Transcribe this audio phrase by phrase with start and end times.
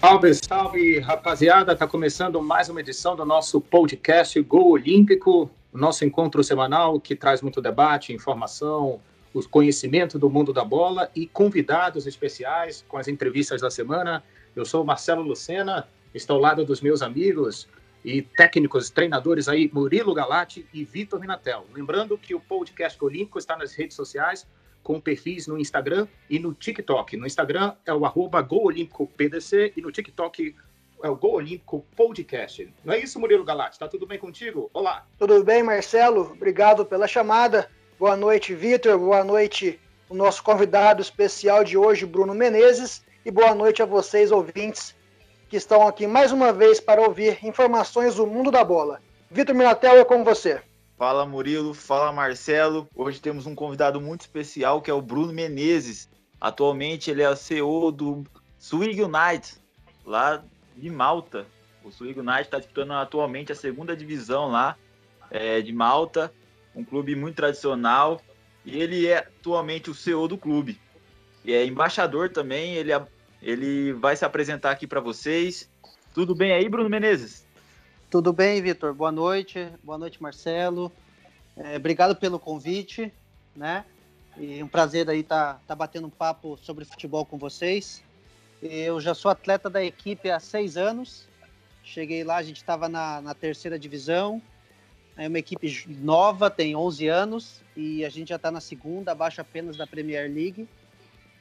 [0.00, 1.74] Salve, salve, rapaziada!
[1.74, 7.16] Tá começando mais uma edição do nosso podcast Gol Olímpico, o nosso encontro semanal que
[7.16, 9.00] traz muito debate, informação,
[9.34, 14.22] o conhecimento do mundo da bola e convidados especiais com as entrevistas da semana.
[14.54, 17.66] Eu sou Marcelo Lucena, estou ao lado dos meus amigos
[18.04, 21.66] e técnicos, treinadores aí, Murilo Galati e Vitor Minatel.
[21.74, 24.46] Lembrando que o podcast Olímpico está nas redes sociais,
[24.82, 27.16] com perfis no Instagram e no TikTok.
[27.16, 28.46] No Instagram é o arroba
[29.16, 30.54] PDC e no TikTok
[31.02, 32.72] é o Gol Olímpico Podcast.
[32.84, 33.74] Não é isso, Murilo Galati?
[33.74, 34.70] Está tudo bem contigo?
[34.72, 35.06] Olá.
[35.18, 36.32] Tudo bem, Marcelo?
[36.32, 37.70] Obrigado pela chamada.
[37.98, 38.98] Boa noite, Vitor.
[38.98, 39.78] Boa noite,
[40.08, 43.04] o nosso convidado especial de hoje, Bruno Menezes.
[43.24, 44.94] E boa noite a vocês, ouvintes,
[45.48, 49.00] que estão aqui mais uma vez para ouvir informações do mundo da bola.
[49.30, 50.62] Vitor Minatel, é com você.
[50.98, 52.88] Fala Murilo, fala Marcelo.
[52.92, 56.10] Hoje temos um convidado muito especial que é o Bruno Menezes.
[56.40, 58.24] Atualmente ele é o CEO do
[58.58, 59.54] Swing United,
[60.04, 60.42] lá
[60.76, 61.46] de Malta.
[61.84, 64.76] O Swing United está disputando atualmente a segunda divisão lá
[65.30, 66.34] é, de Malta,
[66.74, 68.20] um clube muito tradicional.
[68.64, 70.80] E ele é atualmente o CEO do clube.
[71.44, 72.74] E é embaixador também.
[72.74, 73.00] Ele, é,
[73.40, 75.70] ele vai se apresentar aqui para vocês.
[76.12, 77.46] Tudo bem aí, Bruno Menezes?
[78.10, 78.94] Tudo bem, Vitor?
[78.94, 79.70] Boa noite.
[79.84, 80.90] Boa noite, Marcelo.
[81.54, 83.12] É, obrigado pelo convite,
[83.54, 83.84] né?
[84.38, 88.02] E um prazer aí estar tá, tá batendo um papo sobre futebol com vocês.
[88.62, 91.28] Eu já sou atleta da equipe há seis anos.
[91.84, 94.40] Cheguei lá, a gente estava na, na, terceira divisão.
[95.14, 99.42] É uma equipe nova, tem 11 anos e a gente já está na segunda, abaixo
[99.42, 100.66] apenas da Premier League.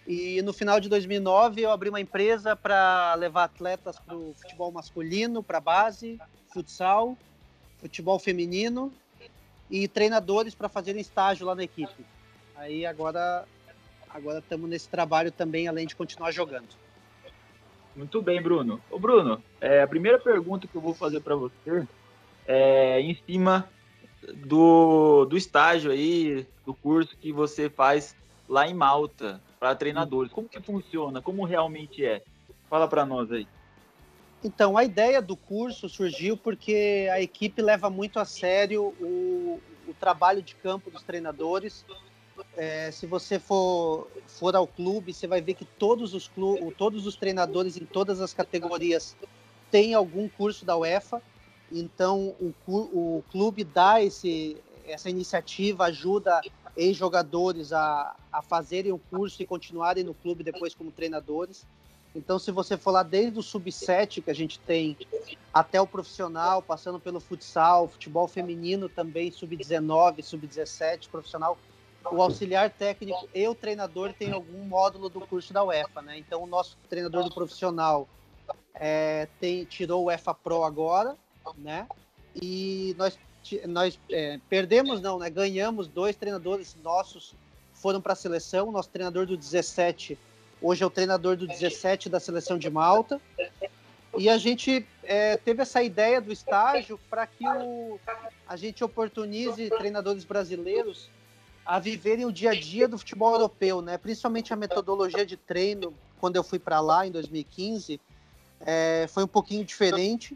[0.07, 4.71] E no final de 2009 eu abri uma empresa para levar atletas para o futebol
[4.71, 6.17] masculino, para base,
[6.53, 7.17] futsal,
[7.77, 8.93] futebol feminino
[9.69, 12.05] e treinadores para fazerem estágio lá na equipe.
[12.55, 13.45] Aí agora
[14.09, 16.69] agora estamos nesse trabalho também, além de continuar jogando.
[17.93, 18.81] Muito bem, Bruno.
[18.89, 21.85] Ô, Bruno, é, a primeira pergunta que eu vou fazer para você
[22.47, 23.69] é em cima
[24.45, 28.15] do, do estágio aí, do curso que você faz
[28.47, 30.31] lá em Malta para treinadores.
[30.31, 31.21] Como que funciona?
[31.21, 32.23] Como realmente é?
[32.69, 33.47] Fala para nós aí.
[34.43, 39.93] Então, a ideia do curso surgiu porque a equipe leva muito a sério o, o
[39.99, 41.83] trabalho de campo dos treinadores.
[42.55, 47.07] É, se você for, for ao clube, você vai ver que todos os, clube, todos
[47.07, 49.17] os treinadores em todas as categorias
[49.71, 51.21] têm algum curso da UEFA.
[51.71, 56.41] Então, o, o clube dá esse, essa iniciativa, ajuda
[56.77, 61.65] ex-jogadores a, a fazerem o curso e continuarem no clube depois como treinadores.
[62.15, 64.97] Então, se você for lá desde o sub-7 que a gente tem
[65.53, 71.57] até o profissional, passando pelo futsal, futebol feminino também, sub-19, sub-17, profissional,
[72.11, 76.17] o auxiliar técnico e o treinador tem algum módulo do curso da UEFA, né?
[76.17, 78.07] Então, o nosso treinador do profissional
[78.73, 81.17] é, tem, tirou o UEFA Pro agora,
[81.57, 81.87] né?
[82.41, 83.17] E nós,
[83.67, 85.29] nós é, perdemos, não, né?
[85.29, 87.33] Ganhamos dois treinadores nossos
[87.73, 88.71] foram para a seleção.
[88.71, 90.17] Nosso treinador do 17
[90.61, 93.21] Hoje é o treinador do 17 da seleção de Malta.
[94.17, 97.99] E a gente é, teve essa ideia do estágio para que o,
[98.47, 101.09] a gente oportunize treinadores brasileiros
[101.63, 103.97] a viverem o dia a dia do futebol europeu, né?
[103.97, 107.99] Principalmente a metodologia de treino, quando eu fui para lá em 2015,
[108.61, 110.35] é, foi um pouquinho diferente.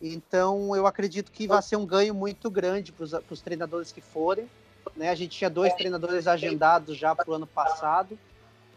[0.00, 4.48] Então, eu acredito que vai ser um ganho muito grande para os treinadores que forem.
[4.96, 5.10] Né?
[5.10, 8.18] A gente tinha dois treinadores agendados já para o ano passado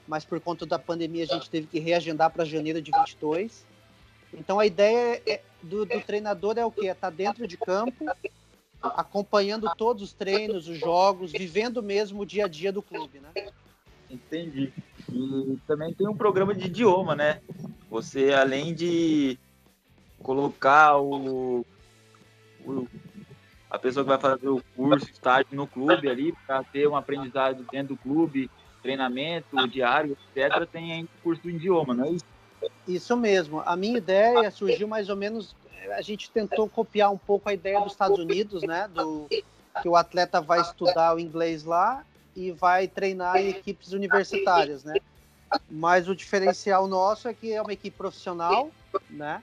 [0.08, 3.66] mas por conta da pandemia a gente teve que reagendar para janeiro de 22.
[4.34, 6.88] Então a ideia é, do, do, treinador é o quê?
[6.88, 8.06] É estar tá dentro de campo,
[8.82, 13.52] acompanhando todos os treinos, os jogos, vivendo mesmo o dia a dia do clube, né?
[14.10, 14.72] Entendi.
[15.12, 17.42] E também tem um programa de idioma, né?
[17.90, 19.38] Você, além de
[20.24, 21.66] colocar o,
[22.66, 22.88] o
[23.70, 27.66] a pessoa que vai fazer o curso, estágio no clube ali, para ter um aprendizado
[27.72, 28.50] dentro do clube,
[28.84, 32.26] treinamento diário, etc., tem ainda curso do idioma, não é isso?
[32.88, 33.62] Isso mesmo.
[33.66, 35.56] A minha ideia surgiu mais ou menos.
[35.98, 38.88] A gente tentou copiar um pouco a ideia dos Estados Unidos, né?
[38.94, 39.28] Do
[39.82, 42.06] que o atleta vai estudar o inglês lá
[42.36, 44.94] e vai treinar em equipes universitárias, né?
[45.70, 48.70] Mas o diferencial nosso é que é uma equipe profissional,
[49.10, 49.42] né?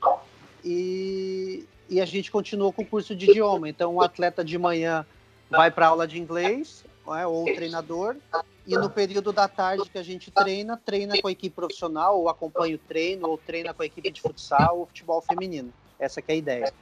[0.64, 3.68] E, e a gente continua com o curso de idioma.
[3.68, 5.04] Então, o atleta de manhã
[5.50, 6.84] vai para aula de inglês,
[7.18, 7.26] é?
[7.26, 8.16] ou o treinador,
[8.66, 12.28] e no período da tarde que a gente treina, treina com a equipe profissional, ou
[12.28, 15.72] acompanha o treino, ou treina com a equipe de futsal ou futebol feminino.
[15.98, 16.72] Essa é a ideia.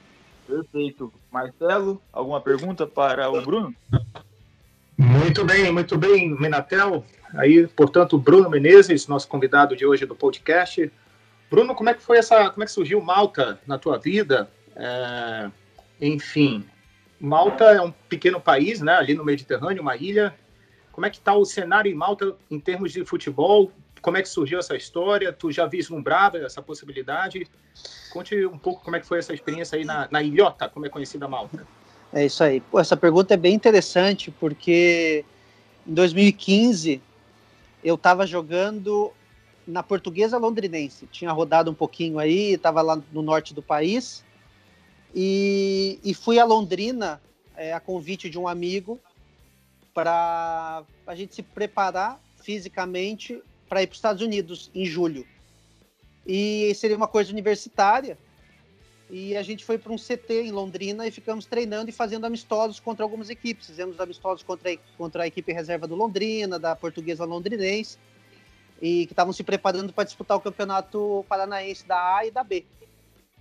[0.45, 1.11] Perfeito.
[1.31, 3.73] Marcelo, alguma pergunta para o Bruno?
[4.97, 7.03] Muito bem, muito bem, Menatel.
[7.33, 10.91] Aí, portanto, Bruno Menezes, nosso convidado de hoje do podcast.
[11.49, 14.49] Bruno, como é que foi essa, como é que surgiu Malta na tua vida?
[14.75, 15.49] É,
[15.99, 16.65] enfim,
[17.19, 20.33] Malta é um pequeno país, né, ali no Mediterrâneo, uma ilha.
[20.91, 23.71] Como é que está o cenário em Malta em termos de futebol?
[24.01, 25.33] Como é que surgiu essa história?
[25.33, 27.45] Tu já vislumbrava essa possibilidade?
[28.11, 30.89] Conte um pouco como é que foi essa experiência aí na, na ilhota, como é
[30.89, 31.65] conhecida Malta.
[32.13, 32.61] É isso aí.
[32.61, 35.25] Pô, essa pergunta é bem interessante porque
[35.85, 37.01] em 2015
[37.83, 39.11] eu estava jogando
[39.69, 41.07] na Portuguesa Londrinense.
[41.07, 44.23] Tinha rodado um pouquinho aí, estava lá no norte do país
[45.13, 47.21] e, e fui a Londrina
[47.55, 48.99] é, a convite de um amigo
[49.93, 55.25] para a gente se preparar fisicamente para ir para os Estados Unidos em julho.
[56.25, 58.17] E seria uma coisa universitária.
[59.11, 62.79] E a gente foi para um CT em Londrina e ficamos treinando e fazendo amistosos
[62.79, 63.65] contra algumas equipes.
[63.65, 67.97] Fizemos amistosos contra a, contra a equipe reserva do Londrina, da Portuguesa Londrinense,
[68.81, 72.65] e que estavam se preparando para disputar o campeonato paranaense da A e da B.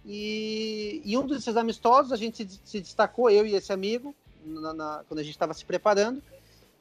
[0.04, 4.14] E, e um desses amistosos a gente se, destacou, eu e esse amigo,
[4.44, 6.22] na, na, quando a gente estava se preparando.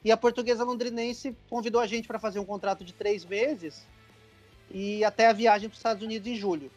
[0.04, 3.86] E a portuguesa londrinense convidou a gente para fazer um contrato de três meses
[4.72, 6.72] e até a viagem para os Estados Unidos em julho.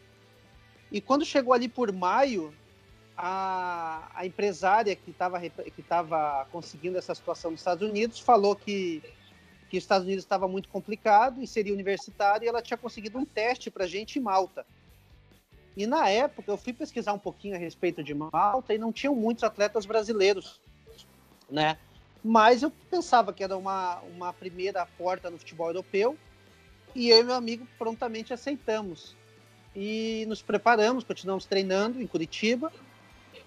[0.90, 2.52] E quando chegou ali por maio,
[3.16, 9.02] a, a empresária que estava que tava conseguindo essa situação nos Estados Unidos falou que,
[9.70, 13.24] que os Estados Unidos estava muito complicado e seria universitário e ela tinha conseguido um
[13.24, 14.66] teste para gente em Malta.
[15.76, 19.14] E na época eu fui pesquisar um pouquinho a respeito de Malta e não tinham
[19.14, 20.60] muitos atletas brasileiros,
[21.48, 21.78] né?
[22.22, 26.18] Mas eu pensava que era uma, uma primeira porta no futebol europeu
[26.94, 29.14] e eu e meu amigo prontamente aceitamos.
[29.74, 32.72] E nos preparamos, continuamos treinando em Curitiba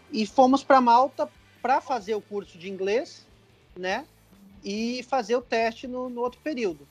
[0.10, 1.30] e fomos para Malta
[1.62, 3.28] para fazer o curso de inglês,
[3.76, 4.08] né?
[4.64, 6.88] E fazer o teste no, no, outro período.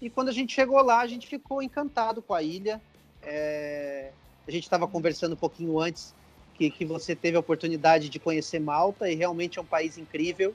[0.00, 2.80] E quando a gente chegou lá, a gente ficou encantado com a ilha.
[3.22, 4.10] É...
[4.46, 6.14] A gente estava conversando um pouquinho antes
[6.54, 10.54] que, que você teve a oportunidade de conhecer Malta e realmente é um país incrível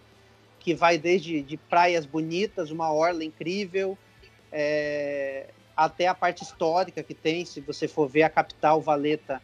[0.59, 3.97] que vai desde de praias bonitas, uma orla incrível,
[4.51, 9.41] é, até a parte histórica que tem, se você for ver a capital Valeta,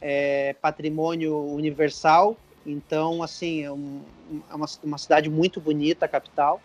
[0.00, 4.02] é patrimônio universal, então, assim, é, um,
[4.50, 6.62] é uma, uma, cidade muito bonita, a capital,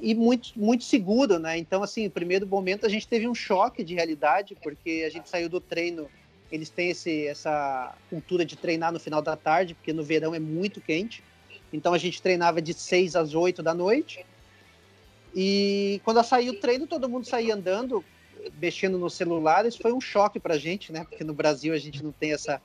[0.00, 1.58] e muito, muito seguro, né?
[1.58, 5.28] Então, assim, no primeiro momento a gente teve um choque de realidade, porque a gente
[5.28, 6.08] saiu do treino,
[6.50, 10.38] eles têm esse, essa cultura de treinar no final da tarde, porque no verão é
[10.38, 11.22] muito quente,
[11.72, 14.24] então a gente treinava de 6 às 8 da noite.
[15.34, 18.04] E quando saí o treino, todo mundo saía andando,
[18.60, 19.66] mexendo no celular.
[19.66, 21.04] Isso foi um choque para a gente, né?
[21.04, 22.60] Porque no Brasil a gente não tem essa,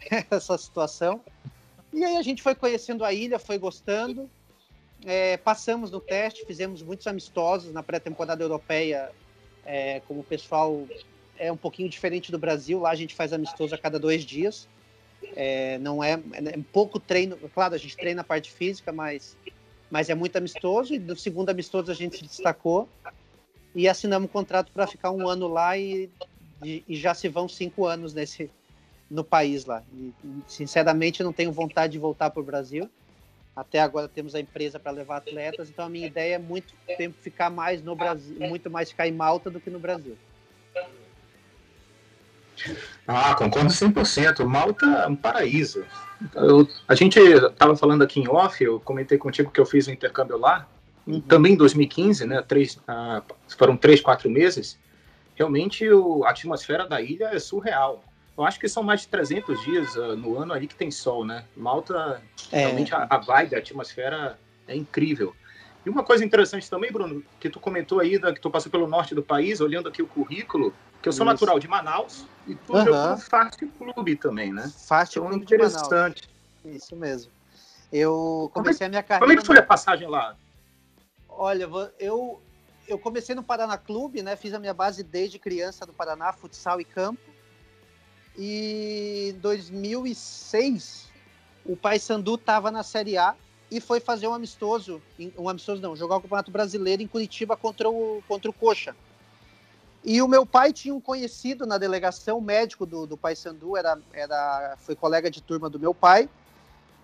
[0.30, 1.20] essa situação.
[1.92, 4.30] E aí a gente foi conhecendo a ilha, foi gostando.
[5.04, 9.10] É, passamos no teste, fizemos muitos amistosos na pré-temporada europeia,
[9.64, 10.86] é, como o pessoal
[11.38, 12.80] é um pouquinho diferente do Brasil.
[12.80, 14.68] Lá a gente faz amistoso a cada dois dias.
[15.34, 19.36] É, não é, é, pouco treino, claro, a gente treina a parte física, mas,
[19.90, 20.94] mas é muito amistoso.
[20.94, 22.88] E no segundo amistoso a gente se destacou
[23.74, 26.10] e assinamos um contrato para ficar um ano lá e,
[26.62, 28.50] e, já se vão cinco anos nesse
[29.10, 29.82] no país lá.
[29.92, 30.12] E,
[30.46, 32.88] sinceramente, não tenho vontade de voltar para o Brasil.
[33.54, 37.16] Até agora temos a empresa para levar atletas, então a minha ideia é muito tempo
[37.20, 40.16] ficar mais no Brasil, muito mais ficar em Malta do que no Brasil.
[43.06, 44.44] Ah, concordo 100%.
[44.44, 45.84] Malta é um paraíso.
[46.34, 49.92] Eu, a gente estava falando aqui em off, eu comentei contigo que eu fiz um
[49.92, 50.68] intercâmbio lá,
[51.06, 51.20] uhum.
[51.20, 52.42] também em 2015, né?
[52.42, 53.22] Três, ah,
[53.58, 54.78] foram três, quatro meses.
[55.34, 58.04] Realmente o, a atmosfera da ilha é surreal.
[58.36, 61.24] Eu acho que são mais de 300 dias uh, no ano ali que tem sol,
[61.24, 61.44] né?
[61.56, 62.60] Malta, é.
[62.60, 65.34] realmente a, a vibe, a atmosfera é incrível.
[65.84, 68.86] E uma coisa interessante também, Bruno, que tu comentou aí, da, que tu passou pelo
[68.86, 71.32] norte do país, olhando aqui o currículo, que eu sou Isso.
[71.32, 72.84] natural de Manaus e tu uhum.
[72.84, 74.70] jogou no Fast Clube também, né?
[74.86, 76.28] Fast então, Clube interessante.
[76.64, 77.32] Isso mesmo.
[77.92, 79.26] Eu comecei a minha carreira.
[79.26, 80.36] Como é que foi a passagem lá?
[81.28, 81.68] Olha,
[81.98, 82.40] eu,
[82.86, 84.36] eu comecei no Paraná Clube, né?
[84.36, 87.29] Fiz a minha base desde criança no Paraná, futsal e campo.
[88.36, 91.08] E em 2006,
[91.64, 93.34] o Paysandu estava na Série A
[93.70, 95.00] e foi fazer um amistoso,
[95.38, 98.94] um amistoso não, jogar o Campeonato Brasileiro em Curitiba contra o, contra o Coxa.
[100.02, 104.76] E o meu pai tinha um conhecido na delegação, médico do, do Paysandu, era, era,
[104.80, 106.28] foi colega de turma do meu pai,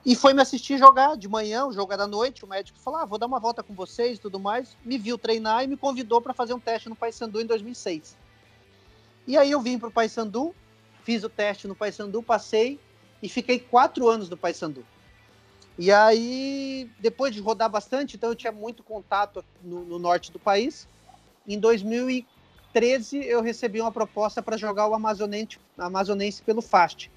[0.04, 3.00] e foi me assistir jogar de manhã, o jogo era à noite, o médico falou,
[3.00, 5.76] ah, vou dar uma volta com vocês e tudo mais, me viu treinar e me
[5.76, 8.16] convidou para fazer um teste no Paysandu em 2006.
[9.26, 10.54] E aí eu vim para o Paysandu,
[11.06, 12.78] fiz o teste no Paysandu, passei
[13.22, 14.84] e fiquei quatro anos no Paysandu.
[15.78, 20.38] E aí, depois de rodar bastante, então eu tinha muito contato no, no norte do
[20.38, 20.86] país.
[21.46, 22.26] Em 2000
[22.76, 27.10] 2013 eu recebi uma proposta para jogar o Amazonense, Amazonense pelo FAST.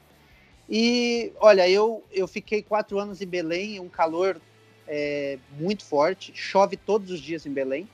[0.69, 4.39] E olha, eu, eu fiquei quatro anos em Belém, um calor
[4.87, 7.89] é, muito forte, chove todos os dias em Belém.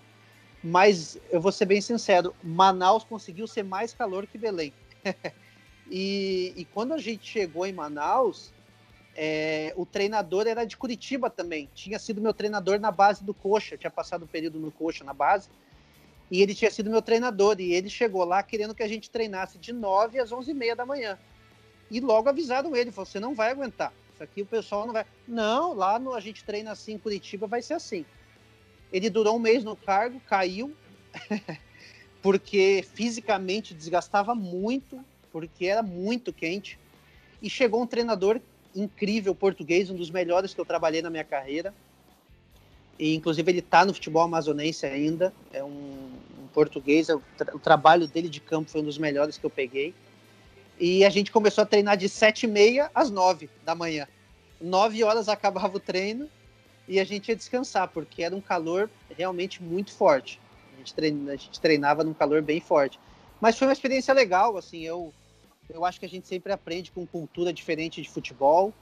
[0.64, 4.74] Mas eu vou ser bem sincero, Manaus conseguiu ser mais calor que Belém.
[5.90, 8.52] e, e, quando a gente chegou em Manaus,
[9.16, 11.70] é, o treinador era de Curitiba também.
[11.74, 15.14] Tinha sido meu treinador na base do Coxa, tinha passado um período no Coxa na
[15.14, 15.50] base.
[16.30, 17.60] E ele tinha sido meu treinador.
[17.60, 20.76] E ele chegou lá querendo que a gente treinasse de 9 às 11 e meia
[20.76, 21.18] da manhã.
[21.90, 23.94] E logo avisaram ele: você não vai aguentar.
[24.14, 25.06] Isso aqui o pessoal não vai.
[25.28, 28.06] Não, lá no, a gente treina assim em Curitiba, vai ser assim.
[28.92, 30.74] Ele durou um mês no cargo, caiu,
[32.22, 35.04] porque fisicamente desgastava muito,
[35.36, 36.80] porque era muito quente.
[37.42, 38.40] E chegou um treinador
[38.74, 41.74] incrível português, um dos melhores que eu trabalhei na minha carreira.
[42.98, 45.34] E, inclusive, ele está no futebol amazonense ainda.
[45.52, 47.10] É um, um português.
[47.10, 49.94] O, tra o, trabalho dele de campo foi um dos melhores que eu peguei.
[50.80, 54.08] E a gente começou a treinar de sete e meia às nove da manhã.
[54.62, 56.30] Nove horas acabava o treino
[56.88, 60.40] e a gente ia descansar, porque era um calor realmente muito forte.
[60.76, 62.98] A gente, treinava, a gente treinava num calor bem forte.
[63.40, 65.14] Mas foi uma experiência legal, assim, eu,
[65.70, 68.74] eu acho que a gente sempre aprende com cultura diferente de futebol.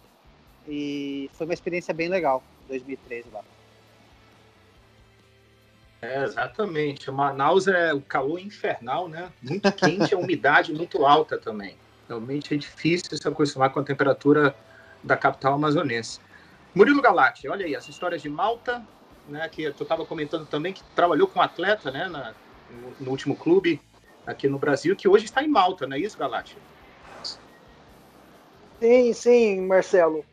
[0.68, 3.44] E foi uma experiência bem legal, 2013 lá.
[6.02, 7.10] É, exatamente.
[7.10, 9.32] Manaus é o calor infernal, né?
[9.42, 11.78] Muito quente, a umidade muito alta também.
[12.08, 14.56] Realmente é difícil se acostumar com a temperatura
[15.02, 16.20] da capital amazonense.
[16.75, 18.86] Murilo Galati, olha aí, as histórias de Malta,
[19.30, 22.34] né, que tu estava comentando também, que trabalhou com atleta né, na,
[22.70, 23.80] no, no, último clube
[24.25, 26.58] aqui no Brasil, que hoje está em Malta, não é isso, Galati?
[28.84, 30.25] Sim, sim, Marcelo.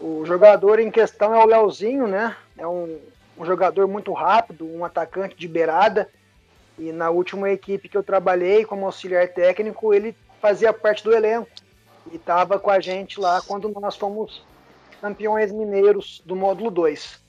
[0.00, 2.34] O jogador em questão é o Leozinho, né?
[2.56, 2.98] É um,
[3.36, 6.08] um jogador muito rápido, um atacante de beirada.
[6.78, 11.50] E na última equipe que eu trabalhei como auxiliar técnico, ele fazia parte do elenco
[12.10, 14.42] e estava com a gente lá quando nós fomos
[15.02, 17.22] campeões mineiros do módulo 2.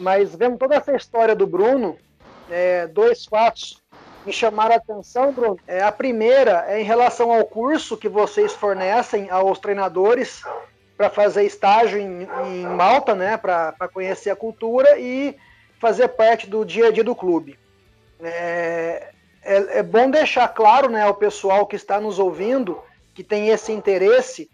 [0.00, 1.96] Mas vendo toda essa história do Bruno,
[2.50, 3.80] é, dois fatos
[4.24, 5.58] me chamaram a atenção, Bruno.
[5.66, 10.42] É, a primeira é em relação ao curso que vocês fornecem aos treinadores
[10.96, 15.36] para fazer estágio em, em Malta, né, para conhecer a cultura e
[15.80, 17.58] fazer parte do dia a dia do clube.
[18.22, 19.08] É,
[19.42, 22.80] é, é, bom deixar claro né, ao pessoal que está nos ouvindo,
[23.14, 24.48] que tem esse interesse,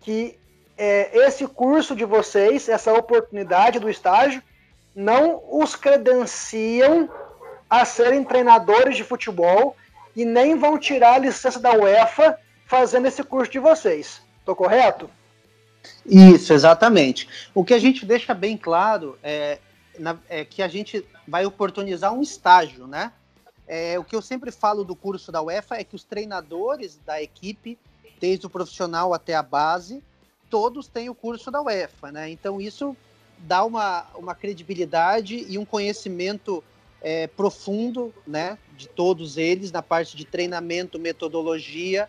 [0.00, 0.38] que
[0.78, 4.42] é, esse curso de vocês, essa oportunidade do estágio,
[4.94, 7.08] não os credenciam
[7.70, 9.76] a serem treinadores de futebol
[10.16, 12.36] e nem vão tirar a licença da UEFA
[12.66, 14.20] fazendo esse curso de vocês.
[14.40, 15.08] Estou correto?
[16.04, 17.28] Isso, exatamente.
[17.54, 19.58] O que a gente deixa bem claro é,
[19.98, 23.12] na, é que a gente vai oportunizar um estágio, né?
[23.66, 27.22] É, o que eu sempre falo do curso da UEFA é que os treinadores da
[27.22, 27.78] equipe,
[28.20, 30.02] desde o profissional até a base,
[30.50, 32.28] todos têm o curso da UEFA, né?
[32.28, 32.96] Então isso
[33.38, 36.64] dá uma, uma credibilidade e um conhecimento
[37.00, 42.08] é, profundo, né, de todos eles na parte de treinamento, metodologia,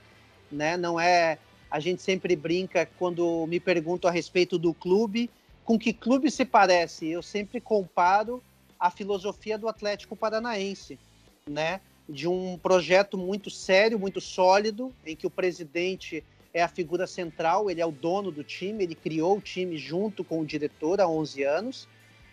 [0.52, 0.76] né?
[0.76, 1.38] Não é
[1.70, 5.30] a gente sempre brinca quando me perguntam a respeito do clube,
[5.64, 7.08] com que clube se parece?
[7.08, 8.44] Eu sempre comparo
[8.78, 11.00] a filosofia do Atlético Paranaense,
[11.48, 11.80] né?
[12.10, 16.22] De um projeto muito sério, muito sólido, em que o presidente
[16.54, 20.26] é a figura central, ele é o dono do time, ele criou o time junto
[20.26, 21.88] com o diretor há 11 anos,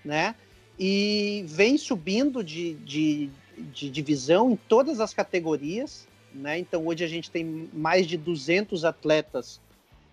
[0.05, 0.35] né?
[0.79, 3.31] E vem subindo de, de,
[3.73, 6.59] de divisão em todas as categorias, né?
[6.59, 9.61] Então hoje a gente tem mais de 200 atletas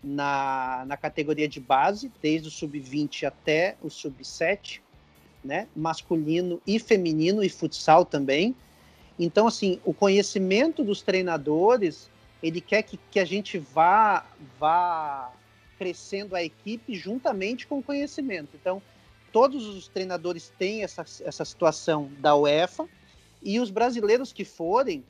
[0.03, 4.79] na, na categoria de base, desde o sub-20 até o sub-7,
[5.43, 5.67] né?
[5.75, 8.55] Masculino e feminino e futsal também.
[9.17, 12.09] Então, assim, o conhecimento dos treinadores
[12.43, 14.25] ele quer que, que a gente vá,
[14.59, 15.31] vá
[15.77, 18.49] crescendo a equipe juntamente com o conhecimento.
[18.53, 18.81] Então,
[19.35, 22.87] todos os treinadores têm essa, essa situação da UEFA
[23.43, 25.03] e os brasileiros que forem,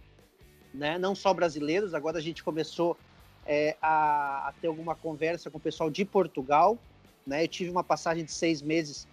[0.74, 2.98] né, não só brasileiros, agora a gente começou
[3.46, 6.75] é, a, a, ter alguma conversa com o pessoal de Portugal.
[7.24, 9.08] Né, eu tive uma passagem de seis meses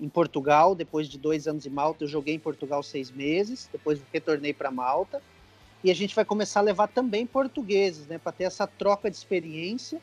[0.00, 4.00] em Portugal, depois de dois anos em Malta, eu joguei em Portugal seis meses, depois
[4.12, 5.22] retornei para Malta
[5.84, 9.16] e a gente vai começar a levar também portugueses, né, para ter essa troca de
[9.16, 10.00] experiência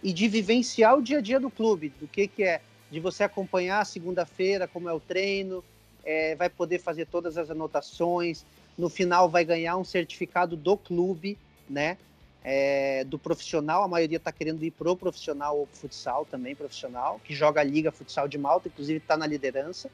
[0.00, 2.62] e de vivenciar o dia a dia do clube, do que que é,
[2.94, 5.64] de você acompanhar segunda-feira como é o treino,
[6.04, 8.44] é, vai poder fazer todas as anotações,
[8.78, 11.36] no final vai ganhar um certificado do clube,
[11.68, 11.98] né,
[12.44, 17.34] é, do profissional, a maioria está querendo ir pro profissional ou futsal também, profissional, que
[17.34, 19.90] joga a Liga Futsal de Malta, inclusive está na liderança.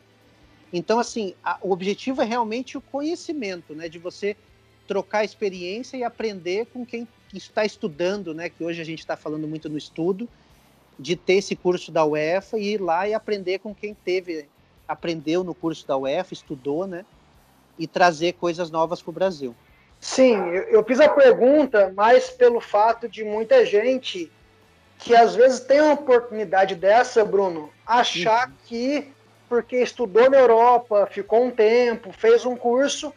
[0.73, 4.37] Então, assim, a, o objetivo é realmente o conhecimento, né, de você
[4.87, 8.49] trocar experiência e aprender com quem está estudando, né?
[8.49, 10.29] Que hoje a gente está falando muito no estudo,
[11.01, 14.47] de ter esse curso da UEFA e ir lá e aprender com quem teve,
[14.87, 17.07] aprendeu no curso da UEFA, estudou, né?
[17.79, 19.55] E trazer coisas novas para o Brasil.
[19.99, 24.31] Sim, eu, eu fiz a pergunta mais pelo fato de muita gente
[24.99, 28.55] que às vezes tem uma oportunidade dessa, Bruno, achar uhum.
[28.67, 29.11] que
[29.49, 33.13] porque estudou na Europa, ficou um tempo, fez um curso,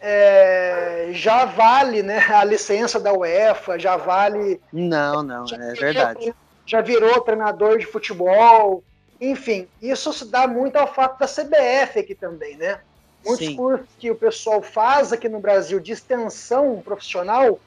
[0.00, 4.60] é, já vale né, a licença da UEFA, já vale.
[4.72, 6.32] Não, não, é verdade.
[6.66, 8.82] Já virou treinador de futebol.
[9.20, 12.80] Enfim, isso se dá muito ao fato da CBF aqui também, né?
[13.24, 13.56] Muitos Sim.
[13.56, 17.58] cursos que o pessoal faz aqui no Brasil de extensão profissional,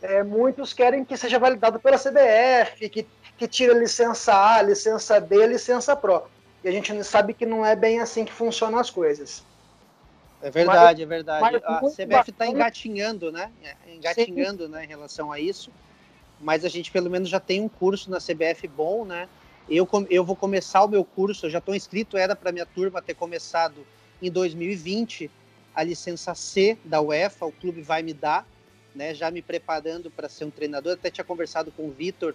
[0.00, 3.06] é, muitos querem que seja validado pela CBF, que,
[3.36, 6.22] que tire licença A, licença B, licença Pro.
[6.64, 9.44] E a gente sabe que não é bem assim que funcionam as coisas.
[10.40, 11.56] É verdade, mas, é verdade.
[11.56, 13.50] A CBF está engatinhando, né?
[13.62, 15.70] É, engatinhando, né, em relação a isso.
[16.42, 19.28] Mas a gente pelo menos já tem um curso na CBF bom, né?
[19.68, 23.00] Eu, eu vou começar o meu curso, eu já estou inscrito, era para minha turma
[23.00, 23.86] ter começado
[24.20, 25.30] em 2020
[25.74, 28.46] a licença C da UEFA, o clube vai me dar,
[28.94, 29.14] né?
[29.14, 30.94] Já me preparando para ser um treinador.
[30.94, 32.34] Até tinha conversado com o Vitor,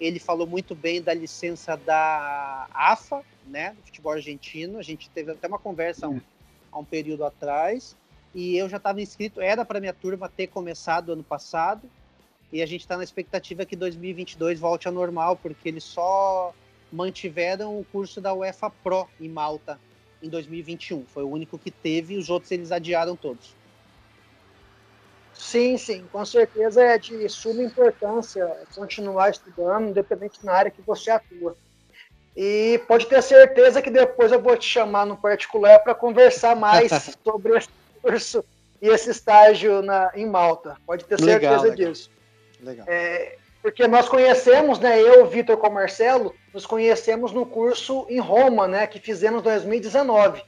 [0.00, 3.70] ele falou muito bem da licença da AFA, né?
[3.70, 4.78] Do futebol argentino.
[4.78, 6.20] A gente teve até uma conversa um,
[6.70, 7.96] há um período atrás.
[8.34, 11.88] E eu já estava inscrito, era para minha turma ter começado ano passado.
[12.52, 16.54] E a gente está na expectativa que 2022 volte ao normal, porque eles só
[16.92, 19.78] mantiveram o curso da UEFA Pro em Malta
[20.22, 21.04] em 2021.
[21.06, 23.54] Foi o único que teve, os outros eles adiaram todos.
[25.34, 31.10] Sim, sim, com certeza é de suma importância continuar estudando, independente na área que você
[31.10, 31.54] atua.
[32.34, 36.90] E pode ter certeza que depois eu vou te chamar no particular para conversar mais
[37.22, 37.68] sobre esse
[38.02, 38.44] curso
[38.80, 40.76] e esse estágio na, em Malta.
[40.86, 42.10] Pode ter certeza legal, disso.
[42.60, 42.86] Legal.
[42.88, 48.68] É, porque nós conhecemos, né, eu, Vitor com Marcelo, nos conhecemos no curso em Roma,
[48.68, 50.42] né, que fizemos em 2019.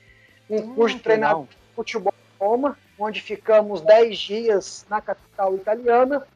[0.48, 5.54] Um hum, curso de treinamento de futebol em Roma, onde ficamos 10 dias na capital
[5.54, 6.26] italiana.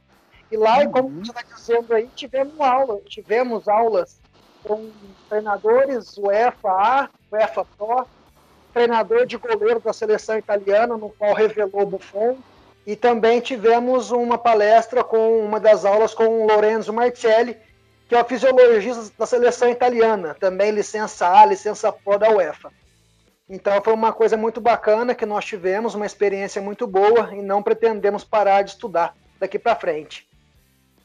[0.51, 0.91] E lá, uhum.
[0.91, 4.21] como você está dizendo aí, tivemos aula, tivemos aulas
[4.65, 4.91] com
[5.29, 8.07] treinadores UEFA A, UEFA Pro,
[8.73, 12.39] treinador de goleiro da seleção italiana, no qual revelou Buffon,
[12.87, 17.57] e também tivemos uma palestra com uma das aulas com o Lorenzo Marcelli,
[18.09, 22.73] que é o fisiologista da seleção italiana, também licença A, licença Pro da UEFA.
[23.49, 27.63] Então foi uma coisa muito bacana que nós tivemos, uma experiência muito boa e não
[27.63, 30.29] pretendemos parar de estudar daqui para frente.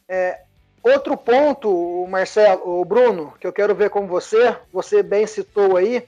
[0.08, 0.42] É,
[0.88, 6.08] Outro ponto, Marcelo, o Bruno, que eu quero ver com você, você bem citou aí,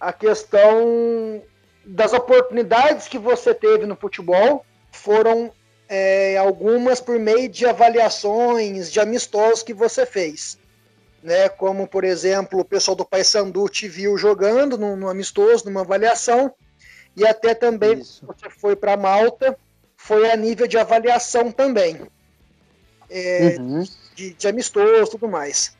[0.00, 1.42] a questão
[1.84, 5.52] das oportunidades que você teve no futebol foram
[5.88, 10.58] é, algumas por meio de avaliações de amistosos que você fez.
[11.22, 15.82] Né, como, por exemplo, o pessoal do Paysandu te viu jogando no, no amistoso, numa
[15.82, 16.50] avaliação,
[17.14, 18.24] e até também Isso.
[18.24, 19.54] você foi para Malta,
[19.98, 22.00] foi a nível de avaliação também
[23.10, 23.84] é, uhum.
[24.14, 25.76] de, de amistoso tudo mais.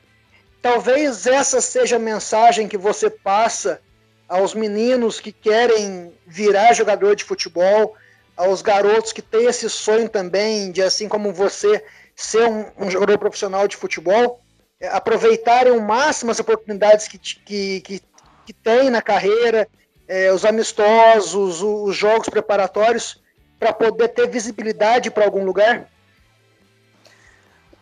[0.61, 3.81] Talvez essa seja a mensagem que você passa
[4.29, 7.95] aos meninos que querem virar jogador de futebol,
[8.37, 13.19] aos garotos que têm esse sonho também de, assim como você, ser um, um jogador
[13.19, 14.41] profissional de futebol,
[14.81, 18.03] é, aproveitarem ao máximo as oportunidades que, que, que,
[18.47, 19.69] que tem na carreira,
[20.09, 23.21] é, os amistosos, os jogos preparatórios,
[23.59, 25.89] para poder ter visibilidade para algum lugar?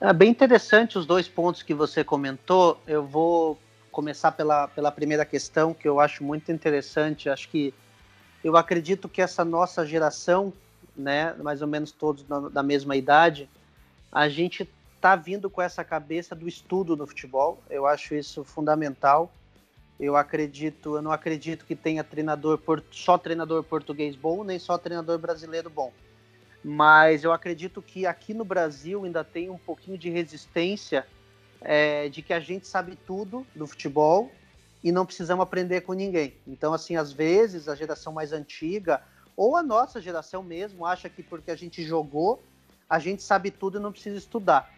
[0.01, 2.81] É bem interessante os dois pontos que você comentou.
[2.87, 3.59] Eu vou
[3.91, 7.29] começar pela, pela primeira questão, que eu acho muito interessante.
[7.29, 7.75] Acho que
[8.43, 10.53] eu acredito que essa nossa geração,
[10.97, 13.49] né, mais ou menos todos da, da mesma idade,
[14.11, 17.63] a gente está vindo com essa cabeça do estudo no futebol.
[17.69, 19.31] Eu acho isso fundamental.
[19.99, 25.19] Eu acredito, eu não acredito que tenha treinador só treinador português bom, nem só treinador
[25.19, 25.93] brasileiro bom
[26.63, 31.07] mas eu acredito que aqui no Brasil ainda tem um pouquinho de resistência
[31.61, 34.31] é, de que a gente sabe tudo do futebol
[34.83, 36.35] e não precisamos aprender com ninguém.
[36.47, 39.03] Então, assim, às vezes a geração mais antiga
[39.37, 42.43] ou a nossa geração mesmo acha que porque a gente jogou,
[42.89, 44.73] a gente sabe tudo e não precisa estudar.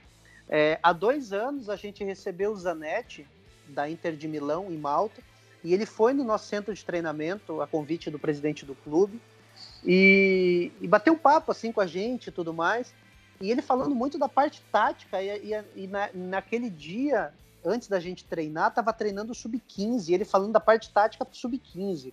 [0.48, 3.26] É, há dois anos a gente recebeu o Zanetti
[3.68, 5.22] da Inter de Milão em Malta
[5.62, 9.20] e ele foi no nosso centro de treinamento a convite do presidente do clube
[9.84, 12.92] e, e bateu um papo assim com a gente e tudo mais.
[13.40, 17.32] E ele falando muito da parte tática, e, e, e na, naquele dia,
[17.64, 22.12] antes da gente treinar, tava treinando o sub-15, ele falando da parte tática do sub-15,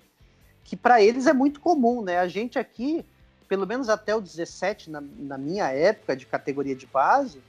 [0.63, 2.19] que para eles é muito comum, né?
[2.19, 3.05] A gente aqui
[3.47, 7.41] pelo menos até o 17, na, na minha época de categoria de base,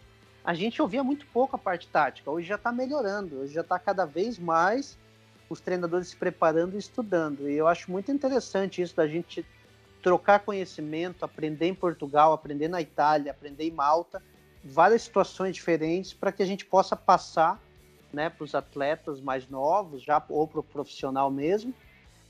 [0.44, 2.30] a gente ouvia muito pouco a parte tática.
[2.30, 4.96] Hoje já está melhorando, hoje já está cada vez mais
[5.50, 7.48] os treinadores se preparando e estudando.
[7.48, 9.44] E eu acho muito interessante isso da gente
[10.02, 14.22] trocar conhecimento, aprender em Portugal, aprender na Itália, aprender em Malta,
[14.62, 17.60] várias situações diferentes para que a gente possa passar
[18.12, 21.74] né, para os atletas mais novos, já ou para o profissional mesmo,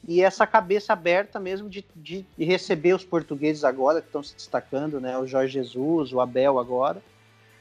[0.07, 4.35] e essa cabeça aberta mesmo de, de, de, receber os portugueses agora que estão se
[4.35, 7.03] destacando, né, o Jorge Jesus, o Abel agora,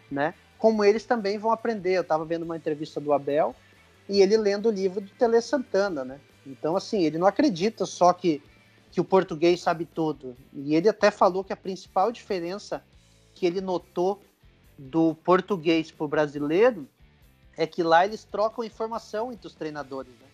[0.09, 1.93] né, como eles também vão aprender.
[1.93, 3.55] Eu estava vendo uma entrevista do Abel
[4.09, 6.19] e ele lendo o livro do Tele Santana, né?
[6.45, 8.41] Então, assim, ele não acredita só que,
[8.91, 10.35] que o português sabe tudo.
[10.53, 12.83] E ele até falou que a principal diferença
[13.35, 14.21] que ele notou
[14.77, 16.87] do português para o brasileiro
[17.57, 20.27] é que lá eles trocam informação entre os treinadores, né?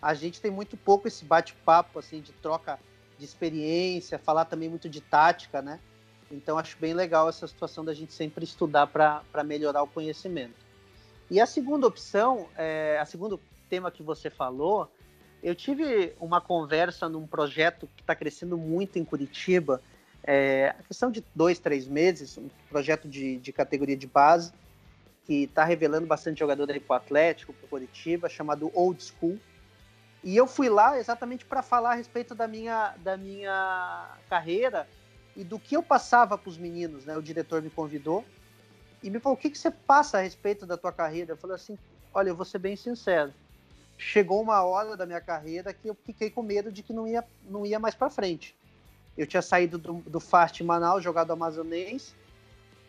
[0.00, 2.80] A gente tem muito pouco esse bate-papo, assim, de troca
[3.18, 5.78] de experiência, falar também muito de tática, né?
[6.30, 10.56] Então, acho bem legal essa situação da gente sempre estudar para melhorar o conhecimento.
[11.30, 14.90] E a segunda opção, é, a segundo tema que você falou,
[15.42, 19.80] eu tive uma conversa num projeto que está crescendo muito em Curitiba,
[20.24, 24.52] é, a questão de dois, três meses, um projeto de, de categoria de base,
[25.24, 29.38] que está revelando bastante jogador aí para o Atlético, para o Curitiba, chamado Old School.
[30.24, 34.88] E eu fui lá exatamente para falar a respeito da minha, da minha carreira
[35.36, 37.16] e do que eu passava para os meninos, né?
[37.16, 38.24] O diretor me convidou
[39.02, 41.32] e me falou: o que, que você passa a respeito da tua carreira?
[41.32, 41.78] Eu falei assim:
[42.14, 43.32] olha, eu vou ser bem sincero.
[43.98, 47.24] Chegou uma hora da minha carreira que eu fiquei com medo de que não ia,
[47.48, 48.54] não ia mais para frente.
[49.16, 52.14] Eu tinha saído do, do Fast Manaus, jogado Amazonense,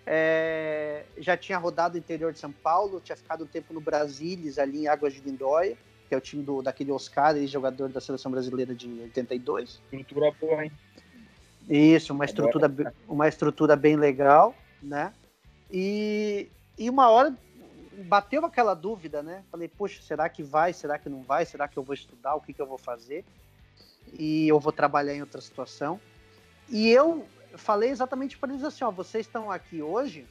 [0.05, 4.51] é, já tinha rodado o interior de São Paulo, tinha ficado um tempo no Brasília,
[4.61, 8.31] ali em Águas de Lindóia, que é o time do, daquele Oscar, jogador da seleção
[8.31, 9.81] brasileira de 82.
[9.91, 10.71] Estrutura boa, hein?
[11.69, 15.13] Isso, uma estrutura, uma estrutura bem legal, né?
[15.71, 17.35] E, e uma hora
[18.05, 19.43] bateu aquela dúvida, né?
[19.49, 20.73] Falei, poxa, será que vai?
[20.73, 21.45] Será que não vai?
[21.45, 22.35] Será que eu vou estudar?
[22.35, 23.23] O que, que eu vou fazer?
[24.19, 25.99] E eu vou trabalhar em outra situação.
[26.69, 27.25] E eu
[27.57, 30.27] falei exatamente para eles assim: ó, vocês estão aqui hoje.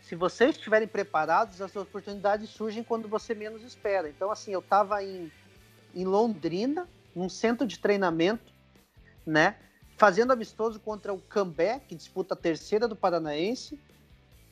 [0.00, 4.08] Se vocês estiverem preparados, as oportunidades surgem quando você menos espera.
[4.08, 5.30] Então, assim, eu estava em,
[5.94, 8.52] em Londrina, num centro de treinamento,
[9.26, 9.56] né?
[9.98, 13.78] fazendo amistoso contra o Cambé, que disputa a terceira do Paranaense,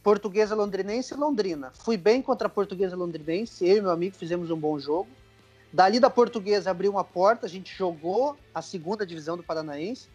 [0.02, 1.70] Portuguesa Londrinense e Londrina.
[1.72, 5.09] Fui bem contra a Portuguesa Londrinense, eu e meu amigo fizemos um bom jogo.
[5.72, 10.09] Dali da Portuguesa abriu uma porta, a gente jogou a segunda divisão do Paranaense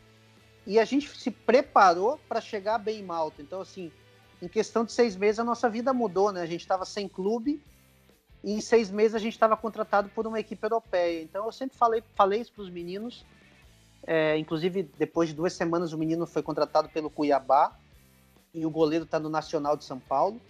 [0.71, 3.41] e a gente se preparou para chegar bem em Malta.
[3.41, 3.91] Então, assim,
[4.41, 6.41] em questão de seis meses a nossa vida mudou, né?
[6.41, 7.61] A gente estava sem clube
[8.43, 11.21] e em seis meses a gente estava contratado por uma equipe europeia.
[11.21, 13.25] Então, eu sempre falei, falei isso para os meninos
[14.05, 17.75] é, inclusive, depois de duas semanas, o menino foi contratado pelo Cuiabá
[18.53, 20.41] e o goleiro está no Nacional de São Paulo.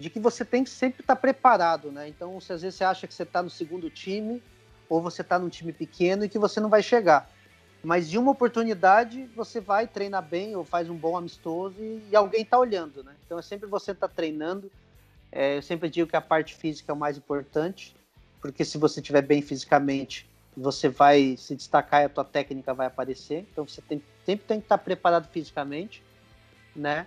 [0.00, 2.08] De que você tem que sempre estar tá preparado, né?
[2.08, 4.42] Então, se às vezes você acha que você está no segundo time
[4.88, 7.30] ou você está num time pequeno e que você não vai chegar.
[7.82, 12.16] Mas de uma oportunidade, você vai, treina bem ou faz um bom amistoso e, e
[12.16, 13.12] alguém está olhando, né?
[13.26, 14.70] Então, é sempre você estar tá treinando.
[15.32, 17.96] É, eu sempre digo que a parte física é o mais importante,
[18.40, 22.86] porque se você estiver bem fisicamente, você vai se destacar e a tua técnica vai
[22.86, 23.46] aparecer.
[23.50, 26.02] Então você tem, sempre tem que estar preparado fisicamente,
[26.76, 27.06] né?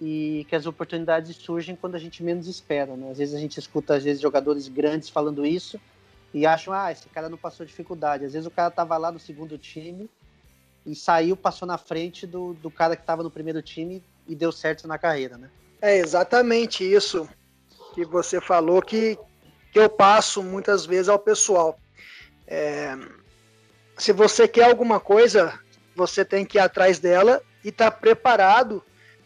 [0.00, 3.10] E que as oportunidades surgem quando a gente menos espera, né?
[3.10, 5.80] Às vezes a gente escuta às vezes jogadores grandes falando isso
[6.32, 8.24] e acham, ah, esse cara não passou dificuldade.
[8.24, 10.10] Às vezes o cara tava lá no segundo time
[10.84, 14.52] e saiu, passou na frente do, do cara que estava no primeiro time e deu
[14.52, 15.50] certo na carreira, né?
[15.80, 17.28] É exatamente isso
[17.94, 19.18] que você falou que,
[19.72, 21.78] que eu passo muitas vezes ao pessoal
[22.46, 22.96] é,
[23.98, 25.58] se você quer alguma coisa,
[25.94, 28.82] você tem que ir atrás dela e estar tá preparado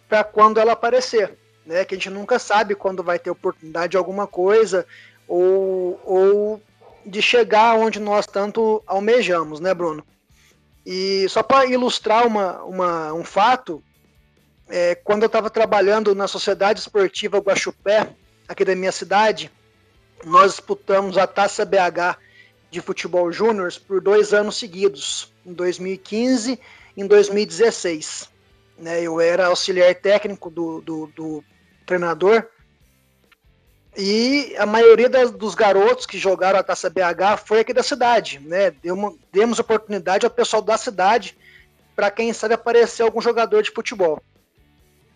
[0.08, 1.36] para quando ela aparecer.
[1.66, 1.84] Né?
[1.84, 4.86] Que a gente nunca sabe quando vai ter oportunidade de alguma coisa
[5.28, 6.62] ou, ou
[7.04, 10.04] de chegar onde nós tanto almejamos, né, Bruno?
[10.84, 13.82] E só para ilustrar uma, uma, um fato,
[14.68, 18.08] é, quando eu estava trabalhando na Sociedade Esportiva Guaxupé,
[18.48, 19.50] aqui da minha cidade,
[20.24, 22.18] nós disputamos a Taça BH
[22.70, 26.58] de futebol júnior por dois anos seguidos, em 2015
[26.96, 28.28] e em 2016.
[28.78, 31.44] Né, eu era auxiliar técnico do, do, do
[31.84, 32.46] treinador
[33.96, 38.38] e a maioria das, dos garotos que jogaram a Taça BH foi aqui da cidade.
[38.38, 38.70] Né?
[38.70, 41.36] Deu uma, demos oportunidade ao pessoal da cidade
[41.96, 44.22] para quem sabe aparecer algum jogador de futebol.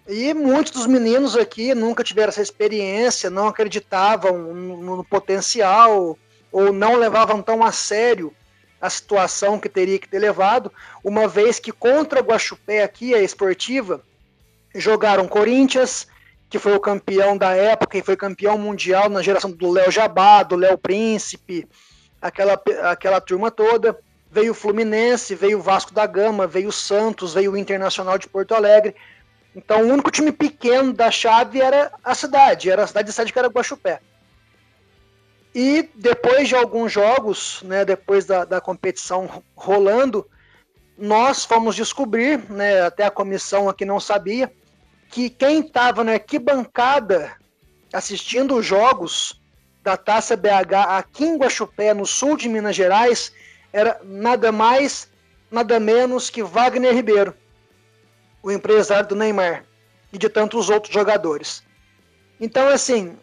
[0.06, 6.18] E muitos dos meninos aqui nunca tiveram essa experiência, não acreditavam no, no potencial,
[6.52, 8.34] ou não levavam tão a sério
[8.80, 10.70] a situação que teria que ter levado,
[11.02, 14.02] uma vez que contra o Guaxupé aqui, a esportiva,
[14.74, 16.06] jogaram Corinthians,
[16.54, 20.44] que foi o campeão da época e foi campeão mundial na geração do Léo Jabá,
[20.44, 21.68] do Léo Príncipe,
[22.22, 23.98] aquela, aquela turma toda.
[24.30, 28.28] Veio o Fluminense, veio o Vasco da Gama, veio o Santos, veio o Internacional de
[28.28, 28.94] Porto Alegre.
[29.52, 33.32] Então o único time pequeno da chave era a cidade, era a cidade de sede
[33.32, 33.98] que era Guaxupé.
[35.52, 40.24] E depois de alguns jogos, né, depois da, da competição rolando,
[40.96, 44.52] nós fomos descobrir, né, até a comissão aqui não sabia,
[45.14, 47.36] que quem estava na arquibancada
[47.92, 49.40] assistindo os jogos
[49.80, 53.30] da Taça BH aqui em Guaxupé, no sul de Minas Gerais,
[53.72, 55.08] era nada mais,
[55.52, 57.32] nada menos que Wagner Ribeiro,
[58.42, 59.64] o empresário do Neymar
[60.12, 61.62] e de tantos outros jogadores.
[62.40, 63.16] Então, assim,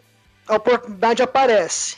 [0.47, 1.97] a oportunidade aparece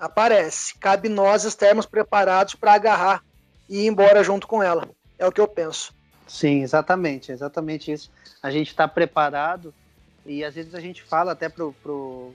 [0.00, 0.76] aparece.
[0.80, 3.22] Cabe nós estarmos preparados para agarrar
[3.68, 4.90] e ir embora junto com ela.
[5.16, 5.94] É o que eu penso.
[6.32, 8.10] Sim, exatamente, exatamente isso.
[8.42, 9.74] A gente está preparado
[10.24, 12.32] e às vezes a gente fala até pro, pro...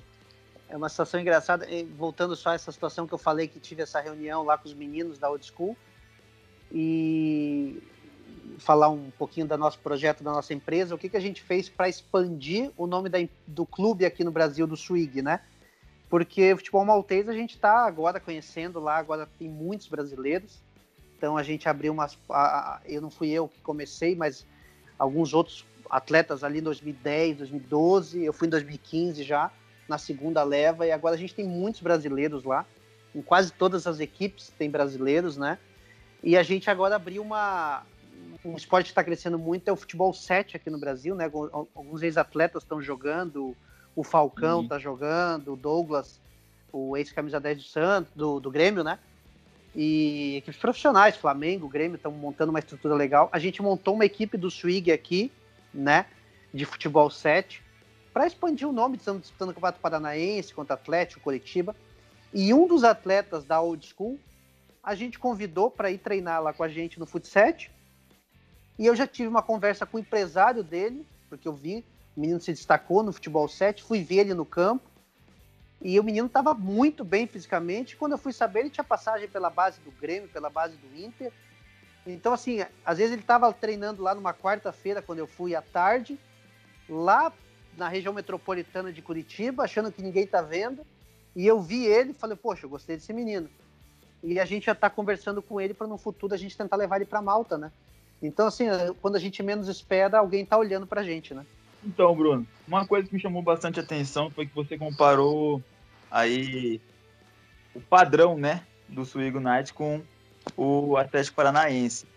[0.70, 1.66] é uma situação engraçada.
[1.98, 4.76] Voltando só a essa situação que eu falei que tive essa reunião lá com os
[4.76, 5.76] meninos da Old School
[6.72, 7.82] e
[8.60, 11.68] falar um pouquinho do nosso projeto, da nossa empresa, o que, que a gente fez
[11.68, 15.42] para expandir o nome da, do clube aqui no Brasil, do Swig, né?
[16.08, 20.62] porque futebol maltês a gente está agora conhecendo lá, agora tem muitos brasileiros.
[21.18, 22.18] Então a gente abriu umas.
[22.30, 24.46] A, a, eu não fui eu que comecei, mas
[25.00, 29.52] alguns outros atletas ali em 2010, 2012, eu fui em 2015 já,
[29.88, 32.66] na segunda leva, e agora a gente tem muitos brasileiros lá.
[33.16, 35.58] Em quase todas as equipes tem brasileiros, né?
[36.22, 37.84] E a gente agora abriu uma.
[38.44, 41.26] Um esporte que está crescendo muito é o futebol 7 aqui no Brasil, né?
[41.74, 43.56] Alguns ex-atletas estão jogando,
[43.96, 44.68] o Falcão uhum.
[44.68, 46.20] tá jogando, o Douglas,
[46.72, 49.00] o ex-camisa 10 do Santos, do, do Grêmio, né?
[49.80, 53.30] E equipes profissionais, Flamengo, Grêmio, estão montando uma estrutura legal.
[53.32, 55.32] A gente montou uma equipe do Swig aqui,
[55.72, 56.08] né?
[56.52, 57.62] De futebol 7,
[58.18, 61.76] para expandir o nome, estamos disputando o Campeonato Paranaense contra Atlético, Curitiba.
[62.34, 64.20] E um dos atletas da Old School,
[64.82, 67.70] a gente convidou para ir treinar lá com a gente no Fut 7.
[68.80, 71.86] E eu já tive uma conversa com o empresário dele, porque eu vi
[72.16, 74.90] o menino se destacou no futebol 7, fui ver ele no campo.
[75.88, 77.96] E o menino estava muito bem fisicamente.
[77.96, 81.32] Quando eu fui saber, ele tinha passagem pela base do Grêmio, pela base do Inter.
[82.06, 86.20] Então, assim, às vezes ele estava treinando lá numa quarta-feira, quando eu fui à tarde,
[86.90, 87.32] lá
[87.78, 90.86] na região metropolitana de Curitiba, achando que ninguém está vendo.
[91.34, 93.50] E eu vi ele e falei, poxa, eu gostei desse menino.
[94.22, 96.98] E a gente já está conversando com ele para no futuro a gente tentar levar
[96.98, 97.72] ele para Malta, né?
[98.22, 98.66] Então, assim,
[99.02, 101.46] quando a gente menos espera, alguém está olhando para a gente, né?
[101.82, 105.64] Então, Bruno, uma coisa que me chamou bastante atenção foi que você comparou
[106.10, 106.80] aí
[107.74, 110.02] o padrão, né, do Swing United com
[110.56, 112.08] o Atlético Paranaense.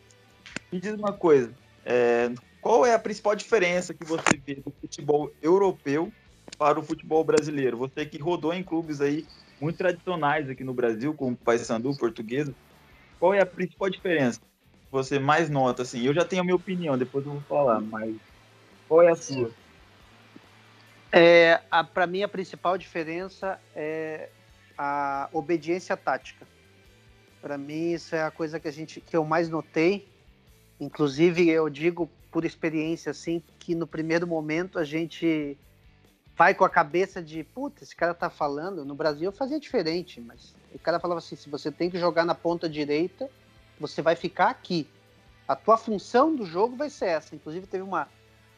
[0.73, 5.31] Me diz uma coisa, é, qual é a principal diferença que você vê do futebol
[5.43, 6.13] europeu
[6.57, 7.77] para o futebol brasileiro?
[7.79, 9.27] Você que rodou em clubes aí
[9.61, 12.55] muito tradicionais aqui no Brasil, como Paysandu, Portuguesa,
[13.19, 14.47] qual é a principal diferença que
[14.91, 15.83] você mais nota?
[15.83, 18.15] Assim, eu já tenho a minha opinião, depois eu vou falar, mas
[18.89, 19.53] qual é a sua?
[21.13, 21.61] É,
[21.93, 24.29] Para mim, a principal diferença é
[24.77, 26.47] a obediência tática.
[27.41, 30.09] Para mim, isso é a coisa que, a gente, que eu mais notei.
[30.79, 35.59] Inclusive, eu digo por experiência, assim, que no primeiro momento a gente
[36.37, 38.85] vai com a cabeça de, puta, esse cara tá falando.
[38.85, 42.25] No Brasil eu fazia diferente, mas o cara falava assim: se você tem que jogar
[42.25, 43.29] na ponta direita,
[43.79, 44.87] você vai ficar aqui.
[45.49, 47.35] A tua função do jogo vai ser essa.
[47.35, 48.09] Inclusive, teve uma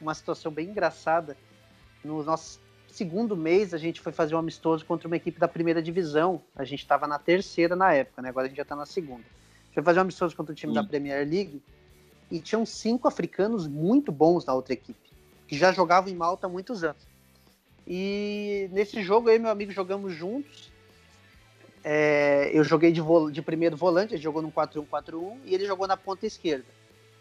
[0.02, 1.36] uma situação bem engraçada.
[2.04, 5.82] No nosso segundo mês, a gente foi fazer um amistoso contra uma equipe da primeira
[5.82, 6.40] divisão.
[6.54, 8.28] A gente estava na terceira na época, né?
[8.28, 9.22] Agora a gente já está na segunda.
[9.22, 10.80] A gente foi fazer um amistoso contra o time Sim.
[10.80, 11.62] da Premier League
[12.30, 15.10] e tinham cinco africanos muito bons na outra equipe,
[15.46, 17.06] que já jogavam em Malta há muitos anos.
[17.86, 20.70] E nesse jogo, eu e meu amigo jogamos juntos.
[21.84, 25.96] É, eu joguei de, de, primeiro volante, ele jogou no 4-1-4-1 e ele jogou na
[25.96, 26.64] ponta esquerda.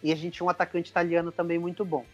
[0.03, 2.05] E a gente tinha um atacante italiano também muito bom.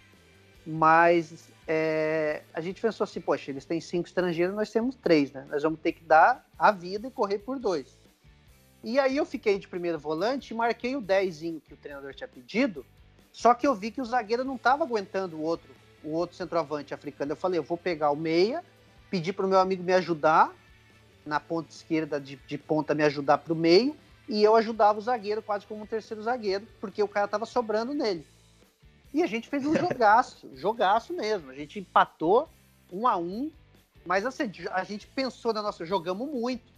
[0.69, 5.47] Mas é, a gente pensou assim, poxa, eles têm cinco estrangeiros, nós temos três, né?
[5.49, 7.97] Nós vamos ter que dar a vida e correr por dois.
[8.83, 12.27] E aí eu fiquei de primeiro volante e marquei o dezinho que o treinador tinha
[12.27, 12.85] pedido,
[13.31, 15.69] só que eu vi que o zagueiro não estava aguentando o outro,
[16.03, 17.31] o outro centroavante africano.
[17.31, 18.61] Eu falei, eu vou pegar o meia,
[19.09, 20.53] pedir para o meu amigo me ajudar,
[21.25, 23.95] na ponta esquerda de, de ponta me ajudar para o meio,
[24.27, 27.93] e eu ajudava o zagueiro quase como um terceiro zagueiro, porque o cara estava sobrando
[27.93, 28.25] nele.
[29.13, 31.49] E a gente fez um jogaço, jogaço mesmo.
[31.49, 32.49] A gente empatou
[32.91, 33.51] um a um,
[34.05, 36.71] mas assim, a gente pensou na nossa, jogamos muito,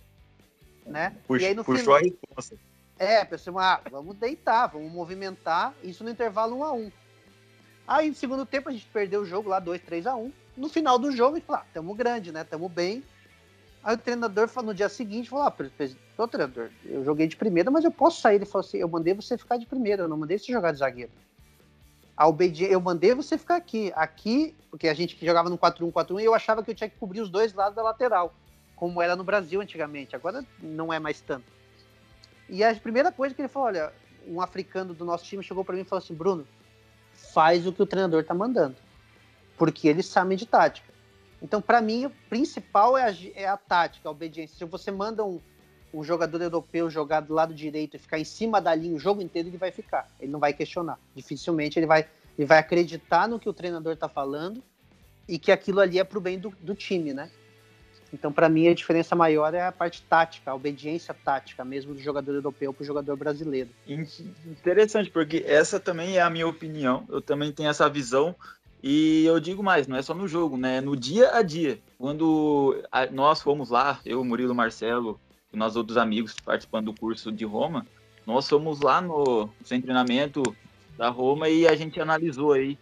[0.86, 1.16] né?
[1.28, 2.56] Puxa, e aí no puxou final, a resposta.
[2.98, 6.92] É, pensamos, ah, vamos deitar, vamos movimentar, isso no intervalo 1 a 1
[7.88, 10.70] Aí no segundo tempo a gente perdeu o jogo lá 2, 3 a 1 No
[10.70, 12.44] final do jogo a gente falou, ah, tamo grande, né?
[12.44, 13.04] Tamo bem.
[13.84, 15.56] Aí o treinador no dia seguinte falou, ah,
[16.18, 18.36] ô treinador, eu joguei de primeira, mas eu posso sair.
[18.36, 20.80] Ele falou assim, eu mandei você ficar de primeira, eu não mandei você jogar de
[20.80, 21.12] zagueiro.
[22.20, 23.94] A obediência, eu mandei você ficar aqui.
[23.96, 27.22] Aqui, porque a gente jogava no 4-1-4-1 e eu achava que eu tinha que cobrir
[27.22, 28.36] os dois lados da lateral,
[28.76, 30.18] como era no Brasil antigamente.
[30.18, 31.46] Agora não é mais tanto.
[32.50, 33.94] E a primeira coisa que ele falou, olha,
[34.28, 36.46] um africano do nosso time chegou para mim e falou assim, Bruno,
[37.14, 38.76] faz o que o treinador tá mandando,
[39.58, 40.94] porque eles sabem de tática.
[41.42, 44.58] Então, para mim, o principal é a, é a, tática, a obediência.
[44.58, 45.40] Se você manda um,
[45.94, 49.22] um jogador europeu jogar do lado direito e ficar em cima da linha o jogo
[49.22, 50.08] inteiro, ele vai ficar.
[50.20, 51.00] Ele não vai questionar.
[51.16, 54.64] Dificilmente ele vai, ele vai acreditar no que o treinador está falando
[55.28, 57.30] e que aquilo ali é para o bem do, do time, né?
[58.12, 62.00] Então, para mim, a diferença maior é a parte tática, a obediência tática mesmo do
[62.00, 63.70] jogador europeu para o jogador brasileiro.
[63.88, 67.06] Interessante, porque essa também é a minha opinião.
[67.08, 68.36] Eu também tenho essa visão.
[68.82, 70.82] E eu digo mais, não é só no jogo, né?
[70.82, 71.80] No dia a dia.
[71.98, 75.20] Quando nós fomos lá, eu, Murilo Marcelo
[75.52, 77.86] e nós outros amigos participando do curso de Roma,
[78.26, 80.44] nós fomos lá no sem treinamento
[80.98, 82.78] da Roma e a gente analisou aí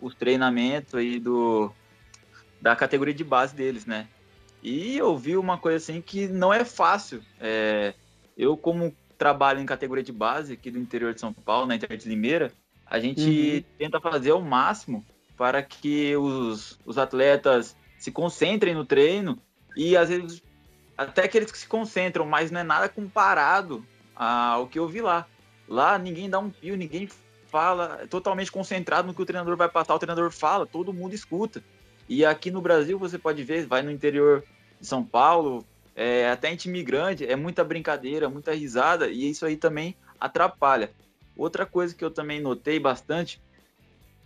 [0.00, 1.70] os treinamentos aí do
[2.60, 4.08] da categoria de base deles, né?
[4.62, 7.20] E eu vi uma coisa assim que não é fácil.
[7.38, 7.92] É,
[8.36, 11.94] eu, como trabalho em categoria de base aqui do interior de São Paulo, na Inter
[11.96, 12.50] de Limeira,
[12.86, 13.64] a gente uhum.
[13.78, 15.04] tenta fazer o máximo
[15.36, 19.38] para que os, os atletas se concentrem no treino
[19.76, 20.42] e às vezes
[20.96, 25.26] até que eles se concentram, mas não é nada comparado ao que eu vi lá.
[25.68, 27.08] Lá ninguém dá um pio, ninguém
[27.48, 31.14] fala, é totalmente concentrado no que o treinador vai passar, o treinador fala, todo mundo
[31.14, 31.62] escuta.
[32.08, 34.44] E aqui no Brasil você pode ver, vai no interior
[34.80, 35.64] de São Paulo,
[35.96, 40.90] é, até em time grande, é muita brincadeira, muita risada, e isso aí também atrapalha.
[41.36, 43.40] Outra coisa que eu também notei bastante,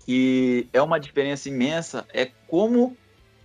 [0.05, 2.97] que é uma diferença imensa, é como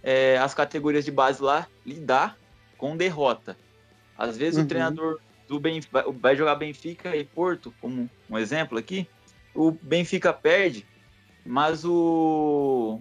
[0.01, 2.37] é, as categorias de base lá lidar
[2.77, 3.57] com derrota.
[4.17, 4.65] Às vezes uhum.
[4.65, 9.07] o treinador do Benfica, vai jogar Benfica e Porto, como um exemplo aqui,
[9.53, 10.85] o Benfica perde,
[11.45, 12.99] mas o,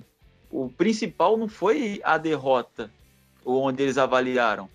[0.51, 2.91] o principal não foi a derrota,
[3.45, 4.69] onde eles avaliaram.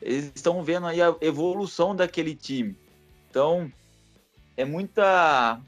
[0.00, 2.76] Eles estão vendo aí a evolução daquele time.
[3.30, 3.70] Então,
[4.56, 5.60] é muita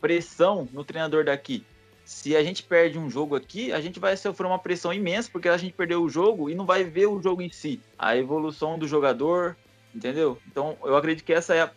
[0.00, 1.64] pressão no treinador daqui.
[2.04, 5.48] Se a gente perde um jogo aqui, a gente vai sofrer uma pressão imensa porque
[5.48, 8.78] a gente perdeu o jogo e não vai ver o jogo em si, a evolução
[8.78, 9.56] do jogador,
[9.94, 10.38] entendeu?
[10.46, 11.70] Então, eu acredito que essa é,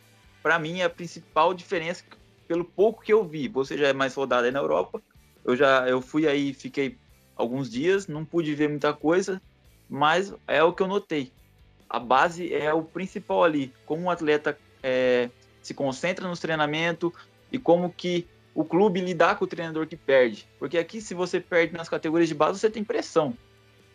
[0.44, 2.04] para mim, a principal diferença
[2.48, 3.48] pelo pouco que eu vi.
[3.48, 5.02] Você já é mais rodado aí na Europa.
[5.44, 6.98] Eu já eu fui aí, fiquei
[7.36, 9.42] alguns dias, não pude ver muita coisa,
[9.90, 11.32] mas é o que eu notei.
[11.90, 15.30] A base é o principal ali, como um atleta é,
[15.62, 17.12] se concentra nos treinamentos
[17.52, 18.28] e como que
[18.58, 20.50] o clube lidar com o treinador que perde.
[20.58, 23.38] Porque aqui, se você perde nas categorias de base, você tem pressão.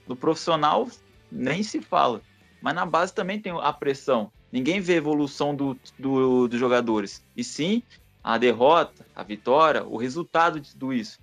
[0.06, 0.86] No profissional,
[1.32, 2.22] nem se fala.
[2.60, 4.30] Mas na base também tem a pressão.
[4.52, 7.24] Ninguém vê evolução do, do, dos jogadores.
[7.36, 7.82] E sim
[8.22, 11.18] a derrota, a vitória, o resultado de tudo isso.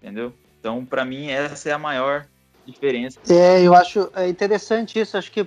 [0.00, 0.32] Entendeu?
[0.58, 2.26] Então, para mim, essa é a maior
[2.64, 3.20] diferença.
[3.28, 5.18] É, eu acho é interessante isso.
[5.18, 5.46] Acho que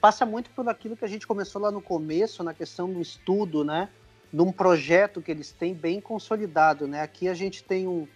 [0.00, 3.62] passa muito por aquilo que a gente começou lá no começo, na questão do estudo,
[3.62, 3.90] né?
[4.32, 7.02] De um projeto que eles têm bem consolidado, né?
[7.02, 8.08] Aqui a gente tem um,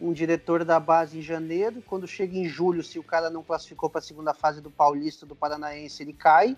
[0.00, 3.90] um diretor da base em janeiro, quando chega em julho, se o cara não classificou
[3.90, 6.56] para a segunda fase do Paulista, do Paranaense, ele cai.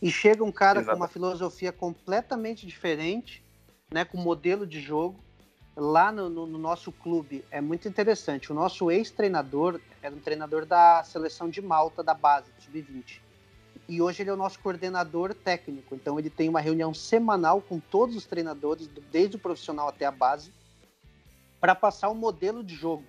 [0.00, 0.96] E chega um cara Exato.
[0.96, 3.42] com uma filosofia completamente diferente,
[3.92, 5.18] né, com modelo de jogo,
[5.76, 8.52] lá no, no, no, nosso clube é muito interessante.
[8.52, 13.20] O nosso ex-treinador era um treinador da seleção de Malta, da base, sub-20.
[13.88, 15.94] E hoje ele é o nosso coordenador técnico.
[15.94, 20.10] Então ele tem uma reunião semanal com todos os treinadores, desde o profissional até a
[20.10, 20.52] base,
[21.60, 23.04] para passar o um modelo de jogo.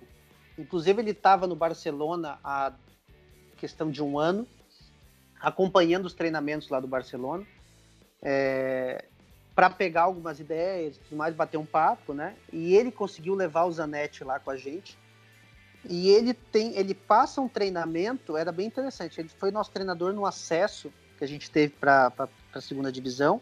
[0.58, 2.72] Inclusive ele estava no Barcelona há
[3.56, 4.46] questão de um ano,
[5.40, 7.46] acompanhando os treinamentos lá do Barcelona.
[8.22, 9.04] É,
[9.54, 12.36] para pegar algumas ideias, mais, bater um papo, né?
[12.52, 14.98] E ele conseguiu levar o Zanetti lá com a gente.
[15.88, 19.20] E ele tem, ele passa um treinamento, era bem interessante.
[19.20, 22.12] Ele foi nosso treinador no acesso que a gente teve para
[22.52, 23.40] a segunda divisão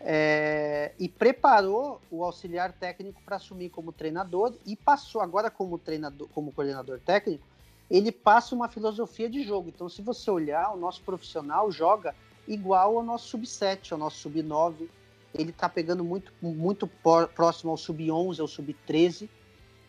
[0.00, 6.28] é, e preparou o auxiliar técnico para assumir como treinador e passou agora como treinador,
[6.28, 7.44] como coordenador técnico.
[7.90, 9.68] Ele passa uma filosofia de jogo.
[9.68, 12.14] Então, se você olhar, o nosso profissional joga
[12.46, 14.88] igual ao nosso sub 7, ao nosso sub 9,
[15.34, 16.86] ele está pegando muito, muito
[17.34, 19.28] próximo ao sub-11, ao sub-13,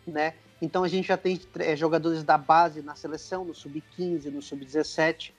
[0.05, 0.33] né?
[0.61, 5.33] Então a gente já tem é, jogadores da base na seleção, no sub-15, no sub-17.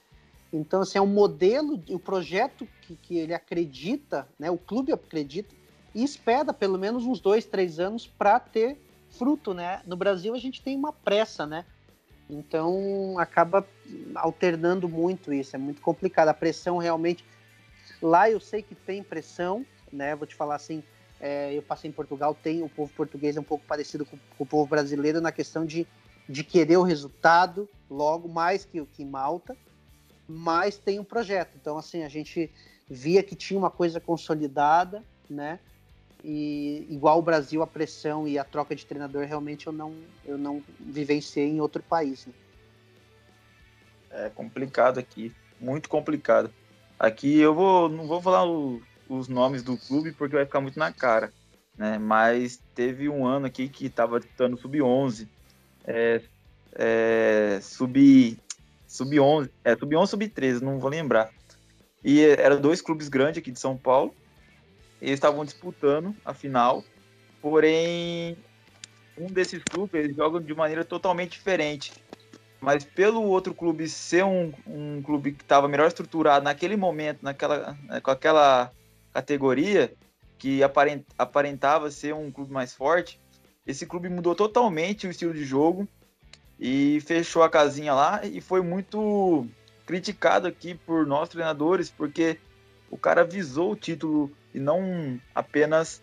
[0.51, 4.91] Então, assim, é um modelo, o um projeto que, que ele acredita, né, o clube
[4.91, 5.53] acredita,
[5.93, 8.77] e espera pelo menos uns dois, três anos para ter
[9.11, 9.81] fruto, né?
[9.85, 11.65] No Brasil a gente tem uma pressa, né?
[12.29, 13.65] Então acaba
[14.15, 16.29] alternando muito isso, é muito complicado.
[16.29, 17.25] A pressão realmente.
[18.01, 20.15] Lá eu sei que tem pressão, né?
[20.15, 20.83] Vou te falar assim,
[21.19, 24.43] é, eu passei em Portugal, tem o povo português é um pouco parecido com, com,
[24.43, 25.85] o povo brasileiro na questão de,
[26.27, 29.57] de querer o resultado logo mais que, que Malta,
[30.27, 31.57] mas tem um projeto.
[31.59, 32.49] Então, assim, a gente
[32.89, 35.59] via que tinha uma coisa consolidada, né?
[36.23, 39.95] E igual o Brasil, a pressão e a troca de treinador realmente eu não,
[40.25, 42.25] eu não vivenciei em outro país.
[42.25, 42.33] Né?
[44.11, 46.53] É complicado aqui, muito complicado.
[46.99, 50.77] Aqui eu vou, não vou falar o, os nomes do clube porque vai ficar muito
[50.77, 51.33] na cara,
[51.77, 51.97] né?
[51.97, 55.27] Mas teve um ano aqui que estava disputando sub-11,
[55.85, 56.21] é,
[56.73, 58.37] é, sub
[58.87, 61.29] sub 11, é sub 11, sub 13, não vou lembrar.
[62.03, 64.13] E eram dois clubes grandes aqui de São Paulo
[65.01, 66.83] eles estavam disputando a final,
[67.41, 68.37] porém
[69.17, 71.93] um desses clubes eles jogam de maneira totalmente diferente.
[72.61, 77.77] Mas pelo outro clube ser um, um clube que estava melhor estruturado naquele momento, naquela,
[78.03, 78.69] com aquela
[79.13, 79.93] categoria,
[80.37, 80.61] que
[81.17, 83.19] aparentava ser um clube mais forte,
[83.67, 85.87] esse clube mudou totalmente o estilo de jogo
[86.59, 89.45] e fechou a casinha lá e foi muito
[89.85, 92.37] criticado aqui por nós treinadores, porque
[92.89, 96.01] o cara visou o título e não apenas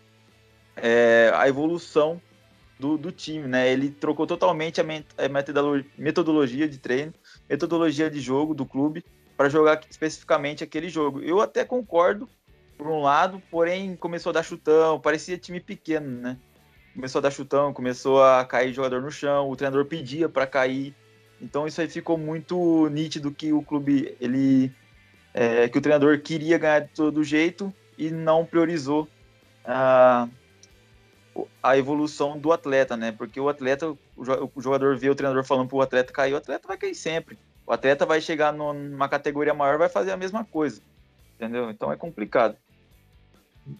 [0.75, 2.21] é, a evolução
[2.79, 3.71] do, do, time, né?
[3.71, 4.85] Ele trocou totalmente a,
[5.97, 7.13] metodologia de treino,
[7.49, 9.03] metodologia de jogo do clube
[9.35, 11.21] para jogar especificamente aquele jogo.
[11.21, 12.29] Eu até concordo
[12.77, 16.37] por um lado, porém começou a dar chutão, parecia time pequeno, né?
[16.93, 20.95] Começou a dar chutão, começou a cair jogador no chão, o treinador pedia para cair.
[21.41, 24.71] Então isso aí ficou muito nítido que o clube ele
[25.33, 29.07] é, que o treinador queria ganhar de todo jeito e não priorizou
[29.63, 30.27] a,
[31.61, 33.11] a evolução do atleta, né?
[33.11, 36.67] Porque o atleta, o jogador vê o treinador falando para o atleta cair, o atleta
[36.67, 37.37] vai cair sempre.
[37.65, 40.81] O atleta vai chegar numa categoria maior, vai fazer a mesma coisa,
[41.35, 41.69] entendeu?
[41.69, 42.55] Então é complicado.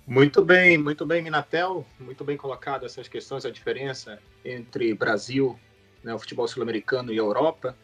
[0.06, 1.86] Muito bem, muito bem, Minatel.
[2.00, 5.58] Muito bem colocado essas questões, a diferença entre Brasil,
[6.04, 7.78] né, o futebol sul-americano e Europa,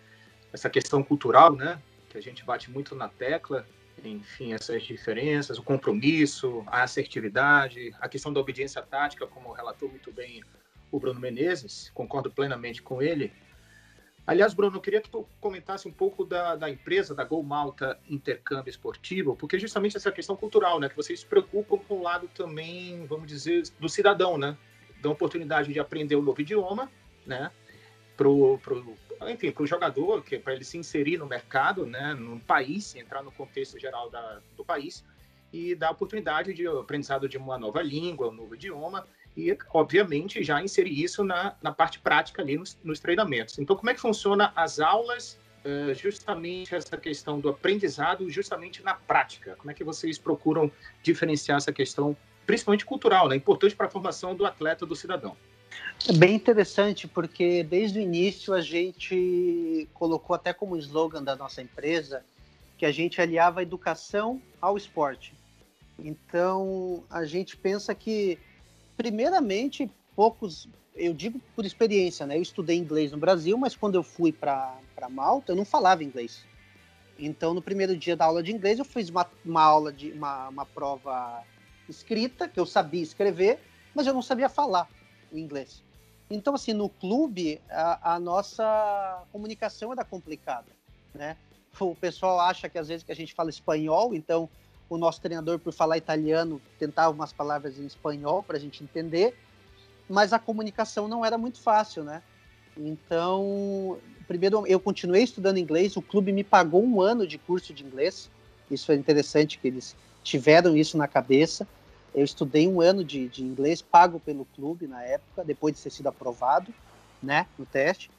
[0.51, 3.65] essa questão cultural, né, que a gente bate muito na tecla,
[4.03, 10.11] enfim, essas diferenças, o compromisso, a assertividade, a questão da obediência tática, como relatou muito
[10.11, 10.43] bem
[10.91, 13.31] o Bruno Menezes, concordo plenamente com ele.
[14.25, 17.99] Aliás, Bruno, eu queria que tu comentasse um pouco da, da empresa, da Gol Malta
[18.09, 22.29] Intercâmbio Esportivo, porque justamente essa questão cultural, né, que vocês se preocupam com o lado
[22.29, 24.57] também, vamos dizer, do cidadão, né,
[25.01, 26.89] da oportunidade de aprender um novo idioma,
[27.25, 27.51] né,
[28.15, 28.95] pro, pro,
[29.27, 32.95] enfim, para o jogador, que é para ele se inserir no mercado, né, no país,
[32.95, 35.03] entrar no contexto geral da, do país
[35.51, 39.05] e dar oportunidade de aprendizado de uma nova língua, um novo idioma
[39.35, 43.57] e, obviamente, já inserir isso na, na parte prática ali nos, nos treinamentos.
[43.57, 48.93] Então, como é que funciona as aulas, uh, justamente essa questão do aprendizado, justamente na
[48.93, 49.55] prática?
[49.57, 50.71] Como é que vocês procuram
[51.01, 52.15] diferenciar essa questão,
[52.45, 55.35] principalmente cultural, né, importante para a formação do atleta, do cidadão?
[56.07, 61.61] É bem interessante, porque desde o início a gente colocou até como slogan da nossa
[61.61, 62.23] empresa
[62.77, 65.33] que a gente aliava a educação ao esporte.
[65.97, 68.37] Então, a gente pensa que,
[68.97, 72.37] primeiramente, poucos, eu digo por experiência, né?
[72.37, 74.77] Eu estudei inglês no Brasil, mas quando eu fui para
[75.09, 76.45] Malta, eu não falava inglês.
[77.17, 80.49] Então, no primeiro dia da aula de inglês, eu fiz uma, uma aula de uma,
[80.49, 81.43] uma prova
[81.87, 83.59] escrita, que eu sabia escrever,
[83.93, 84.89] mas eu não sabia falar
[85.31, 85.83] o inglês.
[86.29, 90.67] Então, assim, no clube, a, a nossa comunicação era complicada,
[91.13, 91.37] né?
[91.79, 94.49] O pessoal acha que às vezes que a gente fala espanhol, então
[94.93, 99.35] o nosso treinador, por falar italiano, tentava umas palavras em espanhol para a gente entender,
[100.07, 102.21] mas a comunicação não era muito fácil, né?
[102.77, 107.83] Então, primeiro eu continuei estudando inglês, o clube me pagou um ano de curso de
[107.83, 108.29] inglês,
[108.69, 111.67] isso é interessante que eles tiveram isso na cabeça.
[112.13, 115.89] Eu estudei um ano de, de inglês pago pelo clube na época, depois de ter
[115.89, 116.73] sido aprovado,
[117.21, 118.09] né, no teste.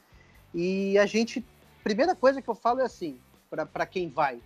[0.53, 1.43] E a gente,
[1.83, 3.17] primeira coisa que eu falo é assim,
[3.49, 4.39] para quem vai,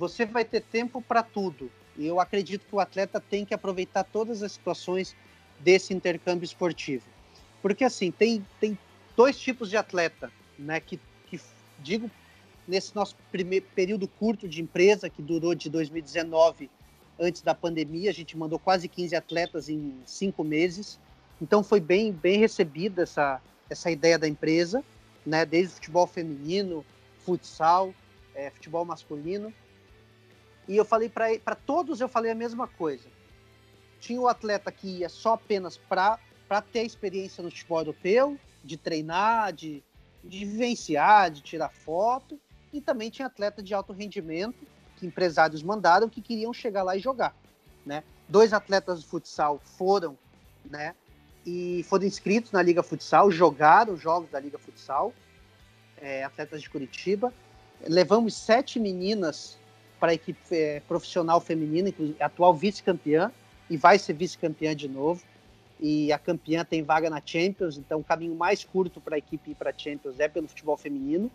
[0.00, 1.70] você vai ter tempo para tudo.
[1.94, 5.14] E eu acredito que o atleta tem que aproveitar todas as situações
[5.58, 7.04] desse intercâmbio esportivo.
[7.60, 8.78] Porque assim, tem, tem
[9.14, 11.38] dois tipos de atleta, né, que, que
[11.80, 12.10] digo
[12.66, 16.70] nesse nosso primeiro período curto de empresa que durou de 2019
[17.18, 18.08] antes da pandemia.
[18.08, 20.98] A gente mandou quase 15 atletas em cinco meses.
[21.42, 23.38] Então foi bem, bem recebida essa,
[23.68, 24.82] essa ideia da empresa,
[25.26, 25.44] né?
[25.44, 26.86] desde futebol feminino,
[27.18, 27.92] futsal,
[28.34, 29.52] é, futebol masculino.
[30.70, 33.08] E eu falei para todos, eu falei a mesma coisa.
[33.98, 36.16] Tinha o atleta que ia só apenas para
[36.72, 39.82] ter experiência no futebol europeu, de treinar, de,
[40.22, 42.38] de vivenciar, de tirar foto.
[42.72, 44.64] E também tinha atleta de alto rendimento,
[44.96, 47.34] que empresários mandaram, que queriam chegar lá e jogar.
[47.84, 48.04] Né?
[48.28, 50.16] Dois atletas de futsal foram,
[50.64, 50.94] né?
[51.44, 55.12] E foram inscritos na Liga Futsal, jogaram jogos da Liga Futsal,
[55.96, 57.34] é, atletas de Curitiba.
[57.88, 59.58] Levamos sete meninas
[60.00, 63.30] para a equipe é, profissional feminina, atual vice-campeã,
[63.68, 65.22] e vai ser vice-campeã de novo.
[65.78, 69.52] E a campeã tem vaga na Champions, então o caminho mais curto para a equipe
[69.52, 71.30] ir para a Champions é pelo futebol feminino.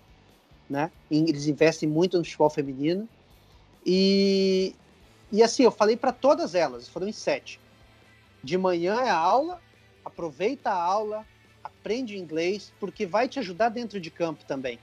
[0.69, 0.91] Né?
[1.09, 3.07] Eles investem muito no futebol feminino.
[3.85, 4.75] E,
[5.31, 7.59] e assim, eu falei para todas elas, foram em sete.
[8.43, 9.61] De manhã é a aula,
[10.03, 11.25] aproveita a aula,
[11.63, 14.79] aprende inglês, porque vai te ajudar dentro de campo também.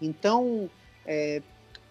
[0.00, 0.68] Então,
[1.06, 1.40] é,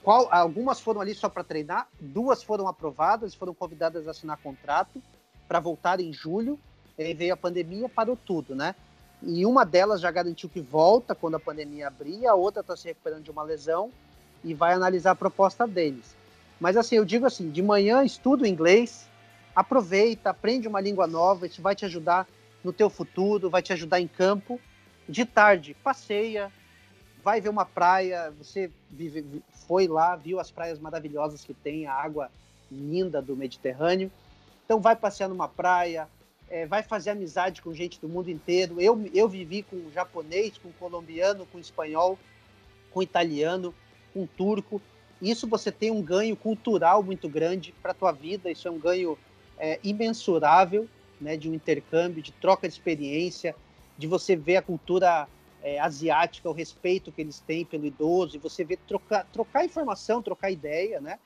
[0.03, 5.01] qual, algumas foram ali só para treinar, duas foram aprovadas, foram convidadas a assinar contrato
[5.47, 6.59] para voltar em julho.
[6.97, 8.75] Aí veio a pandemia, parou tudo, né?
[9.23, 12.87] E uma delas já garantiu que volta quando a pandemia abrir, a outra está se
[12.87, 13.91] recuperando de uma lesão
[14.43, 16.15] e vai analisar a proposta deles.
[16.59, 19.07] Mas assim, eu digo assim, de manhã estuda o inglês,
[19.55, 22.27] aproveita, aprende uma língua nova, isso vai te ajudar
[22.63, 24.59] no teu futuro, vai te ajudar em campo.
[25.07, 26.51] De tarde, passeia,
[27.23, 31.93] vai ver uma praia, você vive, foi lá, viu as praias maravilhosas que tem, a
[31.93, 32.29] água
[32.71, 34.11] linda do Mediterrâneo.
[34.65, 36.07] Então vai passear numa praia,
[36.49, 38.79] é, vai fazer amizade com gente do mundo inteiro.
[38.81, 42.17] Eu, eu vivi com japonês, com colombiano, com espanhol,
[42.91, 43.73] com italiano,
[44.13, 44.81] com turco.
[45.21, 48.79] Isso você tem um ganho cultural muito grande para a tua vida, isso é um
[48.79, 49.17] ganho
[49.57, 50.87] é, imensurável,
[51.19, 53.55] né, de um intercâmbio, de troca de experiência,
[53.97, 55.27] de você ver a cultura
[55.63, 60.21] é, asiática, o respeito que eles têm pelo idoso, e você ver trocar, trocar informação,
[60.21, 61.19] trocar ideia, né?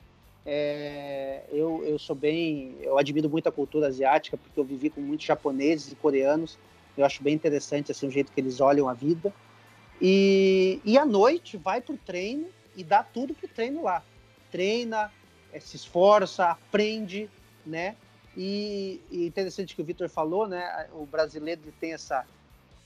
[0.45, 5.01] É, eu, eu sou bem, eu admiro muito a cultura asiática porque eu vivi com
[5.01, 6.57] muitos japoneses e coreanos.
[6.95, 9.33] Eu acho bem interessante assim o jeito que eles olham a vida.
[9.99, 14.03] E, e à noite vai para o treino e dá tudo pro treino lá.
[14.51, 15.11] Treina,
[15.51, 17.29] é, se esforça, aprende,
[17.65, 17.95] né?
[18.37, 20.87] E, e interessante que o Vitor falou, né?
[20.93, 22.25] O brasileiro tem essa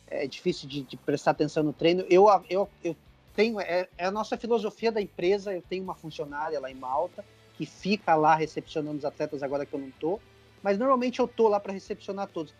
[0.09, 2.05] é difícil de, de, prestar atenção no treino.
[2.09, 2.95] Eu, eu, eu
[3.35, 5.53] tenho é, é, a nossa filosofia da empresa.
[5.53, 7.23] Eu tenho uma funcionária lá em Malta
[7.55, 10.17] que fica lá recepcionando os atletas agora que eu não tô,
[10.63, 12.53] mas normalmente eu tô lá para recepcionar todos.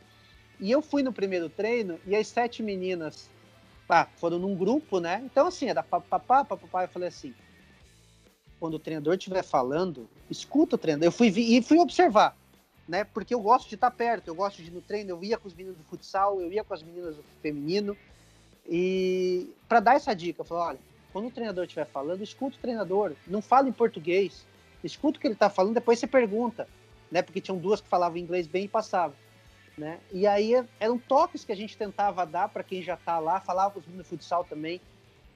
[0.60, 3.30] E eu fui no primeiro treino e as sete meninas
[3.88, 5.22] pá, foram num grupo, né?
[5.26, 6.84] Então, assim, era papapá, papapá.
[6.84, 7.34] Eu falei assim:
[8.60, 11.08] quando o treinador estiver falando, escuta o treinador.
[11.08, 12.36] Eu fui e fui observar,
[12.90, 13.04] né?
[13.04, 15.12] Porque eu gosto de estar perto, eu gosto de ir no treino.
[15.12, 17.96] Eu ia com os meninos do futsal, eu ia com as meninas do feminino.
[18.68, 20.80] E para dar essa dica, eu falei: olha,
[21.14, 23.14] quando o treinador estiver falando, escuta o treinador.
[23.28, 24.44] Não fala em português,
[24.84, 26.68] escuta o que ele está falando, depois você pergunta,
[27.12, 27.22] né?
[27.22, 29.16] Porque tinham duas que falavam inglês bem e passavam.
[29.78, 29.98] Né?
[30.12, 33.72] E aí eram toques que a gente tentava dar para quem já está lá, falava
[33.72, 34.82] com os meninos de futsal também.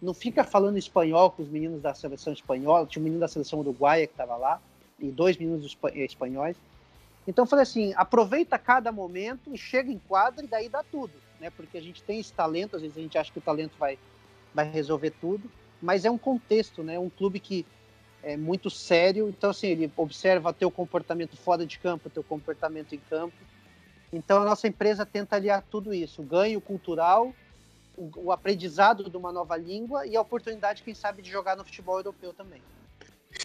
[0.02, 3.60] Não fica falando espanhol com os meninos da seleção espanhola, tinha um menino da seleção
[3.60, 4.60] uruguaia que estava lá,
[5.00, 6.58] e dois meninos espanhóis.
[7.28, 11.50] Então eu falei assim, aproveita cada momento, chega em quadra e daí dá tudo, né?
[11.50, 13.98] Porque a gente tem esse talento, às vezes a gente acha que o talento vai,
[14.54, 15.50] vai resolver tudo,
[15.82, 17.00] mas é um contexto, né?
[17.00, 17.66] Um clube que
[18.22, 23.00] é muito sério, então assim, ele observa teu comportamento fora de campo, teu comportamento em
[23.10, 23.36] campo,
[24.12, 27.34] então a nossa empresa tenta aliar tudo isso, o ganho cultural,
[27.98, 31.66] o, o aprendizado de uma nova língua e a oportunidade, quem sabe, de jogar no
[31.66, 32.62] futebol europeu também.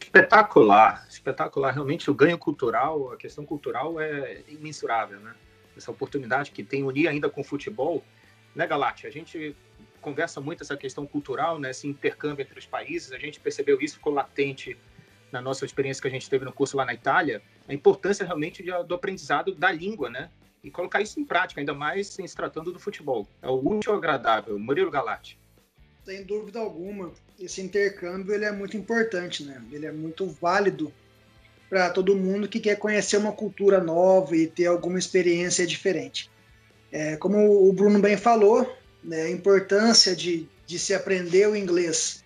[0.09, 1.71] Espetacular, espetacular.
[1.71, 5.35] Realmente o ganho cultural, a questão cultural é imensurável, né?
[5.77, 8.03] Essa oportunidade que tem unir ainda com o futebol,
[8.55, 9.05] né, Galate?
[9.05, 9.55] A gente
[10.01, 11.69] conversa muito essa questão cultural, né?
[11.69, 13.11] Esse intercâmbio entre os países.
[13.11, 14.75] A gente percebeu isso, ficou latente
[15.31, 18.63] na nossa experiência que a gente teve no curso lá na Itália, a importância realmente
[18.63, 20.31] de, do aprendizado da língua, né?
[20.63, 23.27] e colocar isso em prática, ainda mais em se tratando do futebol.
[23.41, 24.57] É o útil agradável.
[24.59, 25.39] Murilo Galati.
[26.03, 29.61] Sem dúvida alguma, esse intercâmbio ele é muito importante, né?
[29.71, 30.93] Ele é muito válido
[31.69, 36.29] para todo mundo que quer conhecer uma cultura nova e ter alguma experiência diferente.
[36.91, 42.23] É, como o Bruno bem falou, né, a importância de, de se aprender o inglês,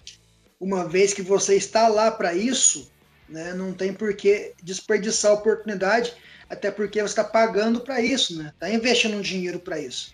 [0.59, 2.89] uma vez que você está lá para isso,
[3.27, 6.13] né, não tem por que desperdiçar a oportunidade
[6.49, 8.51] até porque você está pagando para isso, né?
[8.53, 10.13] Está investindo dinheiro para isso.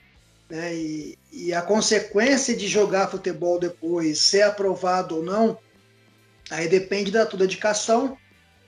[0.49, 0.75] Né?
[0.75, 5.57] E, e, a consequência de jogar futebol depois, ser aprovado ou não,
[6.49, 8.17] aí depende da tua dedicação,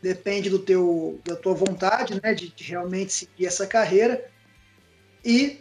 [0.02, 2.34] depende do teu, da tua vontade, né?
[2.34, 4.30] De, de realmente seguir essa carreira
[5.24, 5.60] e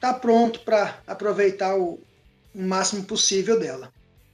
[0.00, 1.98] tá pronto para aproveitar o,
[2.54, 3.92] o, máximo possível dela,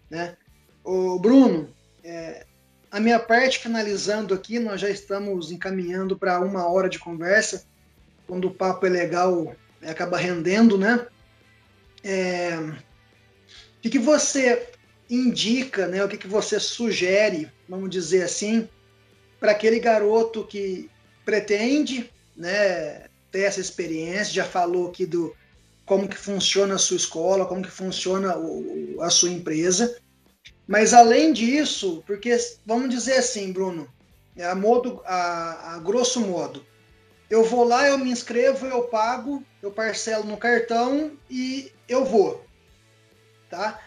[0.08, 0.36] né?
[0.82, 1.68] O Bruno,
[2.02, 2.46] é,
[2.90, 7.64] a minha parte finalizando aqui, nós já estamos encaminhando para uma hora de conversa.
[8.26, 11.06] Quando o papo é legal, acaba rendendo, né?
[12.02, 12.56] É...
[13.84, 14.68] O que, você
[15.08, 16.04] indica, né?
[16.04, 18.68] O que, que você sugere, vamos dizer assim,
[19.38, 20.90] para aquele garoto que
[21.24, 24.34] pretende, né, ter essa experiência?
[24.34, 25.34] Já falou aqui do
[25.86, 29.96] como que funciona a sua escola, como que funciona o, a sua empresa
[30.70, 33.88] mas além disso, porque vamos dizer assim, Bruno,
[34.36, 36.64] é a modo, a, a grosso modo,
[37.30, 42.44] eu vou lá, eu me inscrevo, eu pago, eu parcelo no cartão e eu vou,
[43.48, 43.80] tá?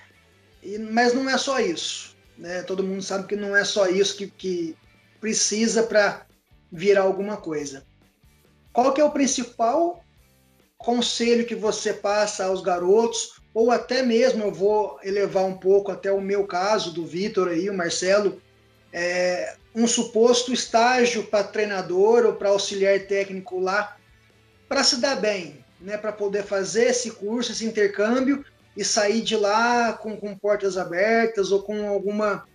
[0.63, 2.63] E, mas não é só isso, né?
[2.63, 4.77] Todo mundo sabe que não é só isso que, que
[5.19, 6.25] precisa para
[6.71, 7.85] virar alguma coisa.
[8.71, 10.01] Qual que é o principal
[10.77, 16.11] conselho que você passa aos garotos ou até mesmo eu vou elevar um pouco até
[16.11, 18.41] o meu caso do Vitor aí, o Marcelo,
[18.93, 23.97] é, um suposto estágio para treinador ou para auxiliar técnico lá,
[24.69, 28.45] para se dar bem, né, para poder fazer esse curso, esse intercâmbio
[28.77, 32.47] e sair de lá com, com portas abertas ou com alguma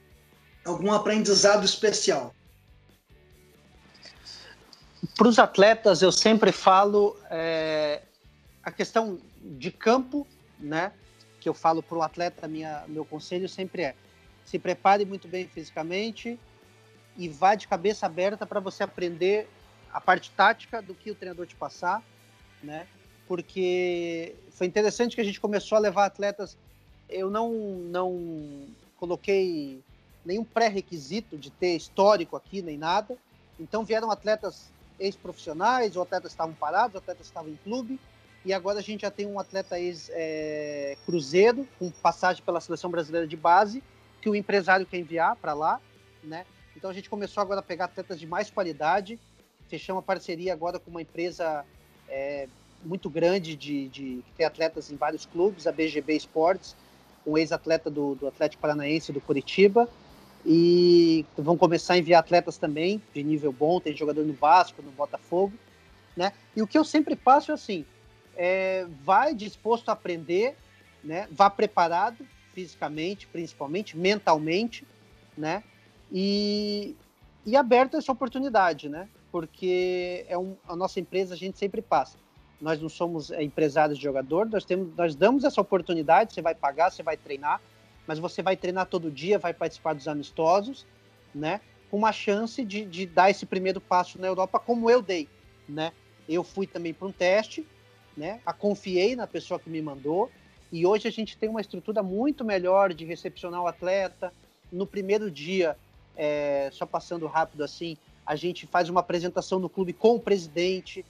[0.65, 2.35] algum aprendizado especial.
[5.17, 8.03] Para os atletas, eu sempre falo é,
[8.63, 10.27] a questão de campo
[10.59, 10.93] né?
[11.41, 13.95] Que eu falo para o atleta, minha, meu conselho sempre é:
[14.49, 16.39] se prepare muito bem fisicamente
[17.17, 19.47] e vá de cabeça aberta para você aprender
[19.93, 22.03] a parte tática do que o treinador te passar,
[22.63, 22.87] né?
[23.27, 26.57] Porque foi interessante que a gente começou a levar atletas.
[27.11, 27.53] Eu não
[27.91, 29.83] não coloquei
[30.25, 33.19] nenhum pré-requisito de ter histórico aqui nem nada.
[33.61, 38.01] Então vieram atletas ex-profissionais, ou atletas estavam parados, ou atletas estavam em clube,
[38.45, 43.27] e agora a gente já tem um atleta ex-Cruzeiro, é, com passagem pela seleção brasileira
[43.27, 43.83] de base,
[44.21, 45.81] que o empresário quer enviar para lá,
[46.23, 46.45] né?
[46.77, 49.19] Então a gente começou agora a pegar atletas de mais qualidade,
[49.69, 51.65] fechamos uma parceria agora com uma empresa
[52.09, 52.49] é,
[52.85, 56.77] muito grande de, de que tem atletas em vários clubes, a BGB Esportes,
[57.27, 59.89] um ex-atleta do, do Atlético Paranaense do Curitiba,
[60.47, 64.91] e vão começar a enviar atletas também de nível bom, tem jogador no Vasco, no
[64.93, 65.53] Botafogo,
[66.17, 66.33] né?
[66.57, 67.85] E o que eu sempre passo é assim,
[68.37, 70.57] é, vai disposto a aprender,
[71.03, 71.29] né?
[71.31, 72.25] Vá preparado
[72.59, 74.85] fisicamente, principalmente, mentalmente,
[75.37, 75.63] né?
[76.11, 76.97] E,
[77.47, 79.09] e aberto essa oportunidade, né?
[79.31, 82.19] Porque é um, a nossa empresa a gente sempre passa.
[82.61, 86.35] Nós não somos é, empresários de jogador, nós temos, nós damos essa oportunidade.
[86.35, 87.61] Você vai pagar, você vai treinar,
[88.09, 90.85] mas você vai treinar todo dia, vai participar dos amistosos,
[91.33, 91.61] né?
[91.89, 95.29] Com uma chance de, de dar esse primeiro passo na Europa, como eu dei,
[95.69, 95.93] né?
[96.29, 97.65] Eu fui também para um teste,
[98.17, 98.41] né?
[98.45, 100.29] A confiei na pessoa que me mandou
[100.71, 104.33] e hoje a gente tem uma estrutura muito melhor de recepcionar o atleta.
[104.71, 105.77] No primeiro dia,
[106.17, 107.97] é, só passando rápido assim,
[108.27, 111.05] a gente faz uma apresentação no clube com o presidente,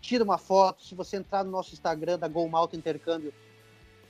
[0.00, 0.84] tira uma foto.
[0.84, 3.32] Se você entrar no nosso Instagram da Gol Malta Intercâmbio,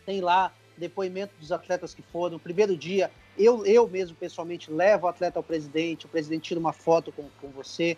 [0.07, 2.35] tem lá depoimento dos atletas que foram.
[2.35, 6.61] No primeiro dia, eu, eu mesmo pessoalmente levo o atleta ao presidente, o presidente tira
[6.61, 7.97] uma foto com, com você,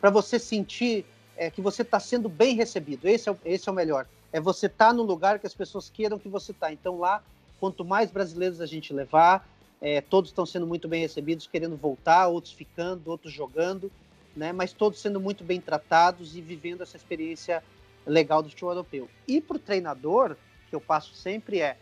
[0.00, 3.08] para você sentir é que você está sendo bem recebido.
[3.08, 4.06] Esse é, esse é o melhor.
[4.32, 6.72] É você estar tá no lugar que as pessoas queiram que você está.
[6.72, 7.22] Então lá,
[7.60, 9.46] quanto mais brasileiros a gente levar,
[9.80, 13.90] é, todos estão sendo muito bem recebidos, querendo voltar, outros ficando, outros jogando,
[14.34, 14.52] né?
[14.52, 17.62] Mas todos sendo muito bem tratados e vivendo essa experiência
[18.06, 19.08] legal do futebol europeu.
[19.26, 20.36] E para o treinador,
[20.68, 21.76] que eu passo sempre é,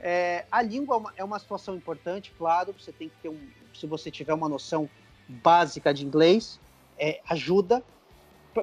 [0.00, 2.74] é a língua é uma, é uma, situação importante, claro.
[2.78, 3.38] Você tem que ter um,
[3.74, 4.88] se você tiver uma noção
[5.28, 6.58] básica de inglês,
[6.98, 7.82] é, ajuda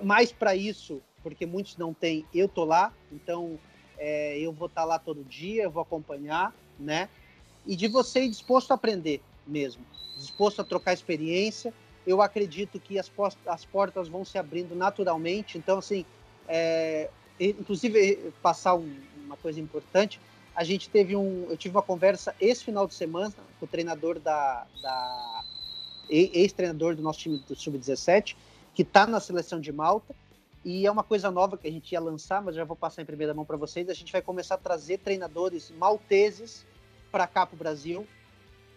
[0.03, 3.59] mais para isso, porque muitos não têm, eu tô lá, então
[3.97, 7.09] é, eu vou estar tá lá todo dia, eu vou acompanhar, né?
[7.65, 9.83] E de você ir disposto a aprender mesmo,
[10.17, 11.73] disposto a trocar experiência.
[12.07, 13.11] Eu acredito que as,
[13.45, 15.57] as portas vão se abrindo naturalmente.
[15.57, 16.05] Então, assim,
[16.47, 17.09] é,
[17.39, 18.91] inclusive passar um,
[19.25, 20.19] uma coisa importante,
[20.55, 24.19] a gente teve um, eu tive uma conversa esse final de semana com o treinador
[24.19, 25.43] da, da
[26.09, 28.35] ex-treinador do nosso time do sub-17
[28.73, 30.15] que está na seleção de Malta.
[30.63, 33.05] E é uma coisa nova que a gente ia lançar, mas já vou passar em
[33.05, 33.87] primeira mão para vocês.
[33.89, 36.65] A gente vai começar a trazer treinadores malteses
[37.11, 38.05] para cá para o Brasil.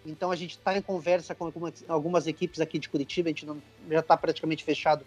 [0.06, 1.50] Então a gente está em conversa com
[1.88, 3.28] algumas, equipes aqui de Curitiba.
[3.28, 3.60] A gente não,
[3.90, 5.04] já está praticamente fechado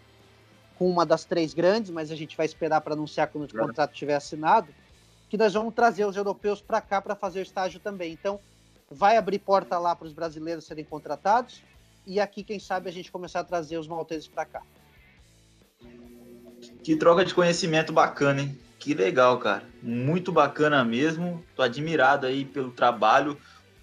[0.78, 3.93] com uma das três grandes, mas a gente vai esperar para anunciar quando o contrato
[3.93, 4.67] estiver assinado.
[5.30, 8.11] Que nós vamos trazer os europeus para cá para fazer estágio também.
[8.11, 8.39] Então
[8.91, 11.61] vai abrir porta lá para os brasileiros serem contratados
[12.05, 14.61] e aqui quem sabe a gente começar a trazer os malteses para cá.
[16.86, 18.59] Que troca de conhecimento bacana, hein?
[18.77, 19.63] Que legal, cara.
[19.81, 21.43] Muito bacana mesmo.
[21.55, 23.36] Tô admirado aí pelo trabalho.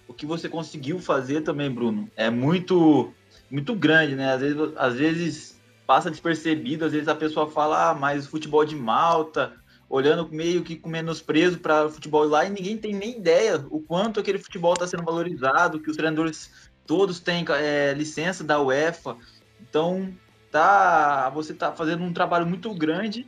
[0.06, 3.12] O que você conseguiu fazer também, Bruno, é muito
[3.50, 4.32] muito grande, né?
[4.32, 8.76] Às vezes, às vezes passa despercebido, às vezes a pessoa fala, ah, mas futebol de
[8.76, 9.52] Malta,
[9.90, 13.80] olhando meio que com menosprezo para o futebol lá, e ninguém tem nem ideia o
[13.80, 19.16] quanto aquele futebol está sendo valorizado, que os treinadores todos têm é, licença da UEFA.
[19.60, 20.14] Então,
[20.52, 23.26] tá, você está fazendo um trabalho muito grande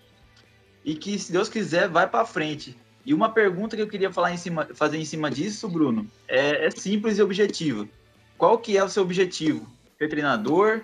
[0.84, 2.76] e que, se Deus quiser, vai para frente.
[3.04, 6.66] E uma pergunta que eu queria falar em cima, fazer em cima disso, Bruno, é,
[6.66, 7.88] é simples e objetiva.
[8.36, 9.66] Qual que é o seu objetivo?
[9.98, 10.82] Ser treinador?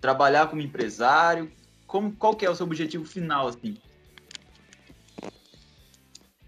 [0.00, 1.50] Trabalhar como empresário?
[1.86, 3.76] Como, qual que é o seu objetivo final, assim?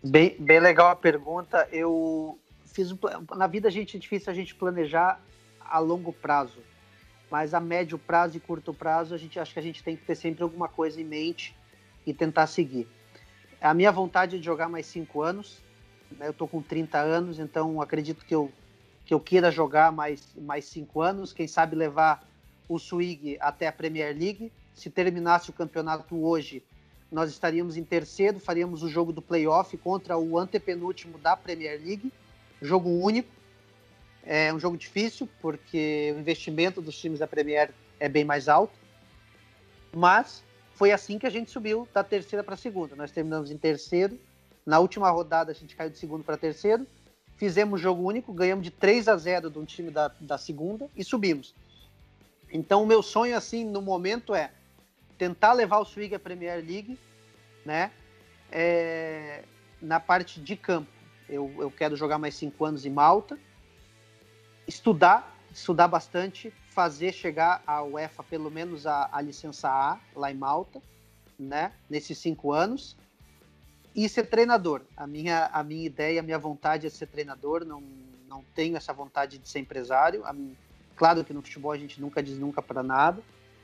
[0.03, 1.67] Bem, bem legal a pergunta.
[1.73, 2.95] Eu fiz
[3.35, 5.21] na vida a gente é difícil a gente planejar
[5.61, 6.59] a longo prazo,
[7.31, 10.05] mas a médio prazo e curto prazo a gente acha que a gente tem que
[10.05, 11.55] ter sempre alguma coisa em mente
[12.07, 12.89] e tentar seguir.
[13.61, 15.63] A minha vontade é de jogar mais cinco anos.
[16.19, 16.27] Né?
[16.27, 18.51] Eu estou com 30 anos, então acredito que eu,
[19.05, 21.33] que eu queira jogar mais, mais cinco anos.
[21.33, 22.27] Quem sabe levar
[22.69, 24.53] o Swig até a Premier League.
[24.75, 26.63] Se terminasse o campeonato hoje,
[27.11, 32.13] nós estaríamos em terceiro, faríamos o jogo do playoff contra o antepenúltimo da Premier League.
[32.63, 33.40] Jogo único.
[34.33, 38.73] É um jogo difícil, porque o investimento dos times da Premier é bem mais alto.
[39.93, 42.95] Mas foi assim que a gente subiu da terceira para a segunda.
[42.95, 44.17] Nós terminamos em terceiro.
[44.65, 46.87] Na última rodada, a gente caiu de segundo para terceiro.
[47.37, 51.03] Fizemos jogo único, ganhamos de 3 a 0 de um time da, da segunda e
[51.03, 51.53] subimos.
[52.53, 54.53] Então, o meu sonho, assim, no momento é
[55.19, 56.97] tentar levar o Swig à Premier League,
[57.67, 57.91] né?
[58.53, 59.43] É,
[59.83, 60.89] na parte de campo.
[61.29, 63.37] Eu, eu quero jogar mais cinco anos em Malta,
[64.71, 70.37] estudar, estudar bastante, fazer chegar a UEFA pelo menos a, a licença A lá em
[70.37, 70.81] Malta,
[71.39, 71.73] né?
[71.89, 72.97] Nesses cinco anos
[73.95, 74.83] e ser treinador.
[74.97, 77.65] A minha, a minha ideia, a minha vontade é ser treinador.
[77.65, 77.83] Não,
[78.29, 80.23] não tenho essa vontade de ser empresário.
[80.97, 83.21] Claro que no futebol a gente nunca diz nunca para nada,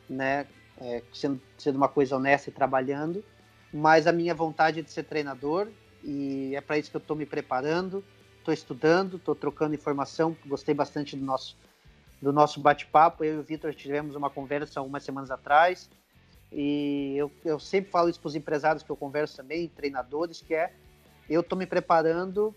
[0.08, 0.46] né?
[0.78, 3.24] É, sendo, sendo uma coisa honesta e trabalhando.
[3.72, 5.68] Mas a minha vontade é de ser treinador
[6.02, 8.04] e é para isso que eu estou me preparando.
[8.46, 10.36] Estou estudando, estou trocando informação.
[10.46, 11.56] Gostei bastante do nosso
[12.22, 13.24] do nosso bate-papo.
[13.24, 15.90] Eu e o Vitor tivemos uma conversa algumas semanas atrás.
[16.52, 20.54] E eu, eu sempre falo isso para os empresários que eu converso também, treinadores, que
[20.54, 20.72] é
[21.28, 22.54] eu estou me preparando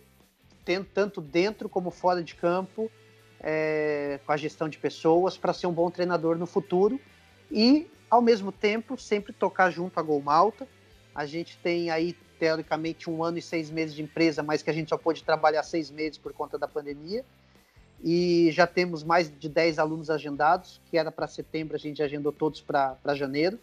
[0.93, 2.91] tanto dentro como fora de campo
[3.39, 6.99] é, com a gestão de pessoas para ser um bom treinador no futuro
[7.49, 10.67] e ao mesmo tempo sempre tocar junto a Gol Malta.
[11.15, 14.73] A gente tem aí teoricamente um ano e seis meses de empresa, mas que a
[14.73, 17.25] gente só pôde trabalhar seis meses por conta da pandemia
[18.03, 22.31] e já temos mais de 10 alunos agendados, que era para setembro, a gente agendou
[22.31, 23.59] todos para janeiro.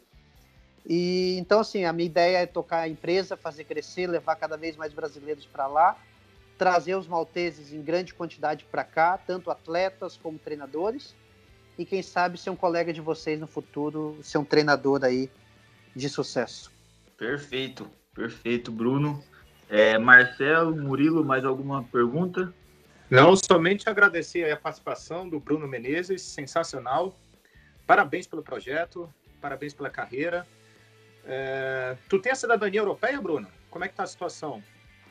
[0.87, 4.77] E então, assim, a minha ideia é tocar a empresa, fazer crescer, levar cada vez
[4.77, 5.99] mais brasileiros para lá,
[6.59, 11.15] trazer os malteses em grande quantidade para cá, tanto atletas como treinadores,
[11.79, 15.31] e quem sabe ser um colega de vocês no futuro, ser um treinador aí
[15.95, 16.71] de sucesso.
[17.17, 19.23] Perfeito, perfeito, Bruno.
[19.69, 22.53] É, Marcelo, Murilo, mais alguma pergunta?
[23.11, 27.15] Não, somente agradecer a participação do Bruno Menezes, sensacional.
[27.87, 30.47] Parabéns pelo projeto, parabéns pela carreira.
[31.25, 33.47] É, tu tem a cidadania europeia, Bruno?
[33.71, 34.63] Como é que tá a situação?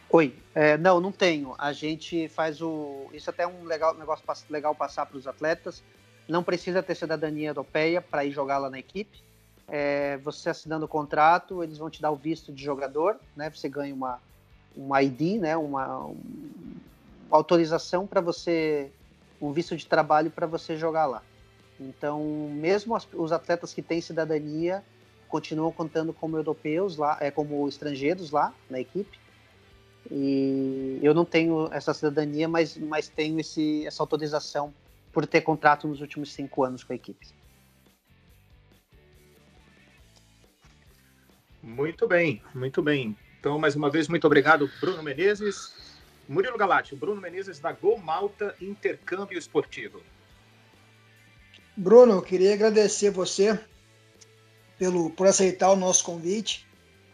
[0.09, 1.55] Oi, é, não, não tenho.
[1.57, 3.09] A gente faz o.
[3.13, 5.83] Isso até é um legal, negócio legal passar para os atletas.
[6.27, 9.23] Não precisa ter cidadania europeia para ir jogar lá na equipe.
[9.67, 13.49] É, você assinando o contrato, eles vão te dar o visto de jogador, né?
[13.49, 14.19] Você ganha uma,
[14.75, 15.57] uma ID, né?
[15.57, 16.13] Uma,
[17.29, 18.91] autorização para você,
[19.41, 21.21] um visto de trabalho para você jogar lá.
[21.79, 24.83] Então, mesmo as, os atletas que têm cidadania
[25.27, 29.19] continuam contando como europeus lá, é como estrangeiros lá na equipe.
[30.09, 34.73] E eu não tenho essa cidadania, mas, mas tenho esse, essa autorização
[35.11, 37.27] por ter contrato nos últimos cinco anos com a equipe.
[41.65, 43.17] Muito bem, muito bem.
[43.39, 45.73] Então, mais uma vez, muito obrigado, Bruno Menezes.
[46.29, 49.99] Murilo Galati, Bruno Menezes da Gol Malta Intercâmbio Esportivo.
[51.75, 53.59] Bruno, queria agradecer você
[54.77, 56.67] pelo, por aceitar o nosso convite.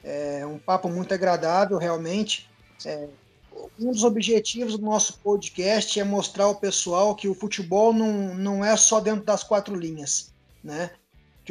[0.03, 2.49] É um papo muito agradável, realmente.
[2.85, 3.07] É,
[3.79, 8.65] um dos objetivos do nosso podcast é mostrar ao pessoal que o futebol não, não
[8.65, 10.91] é só dentro das quatro linhas, né?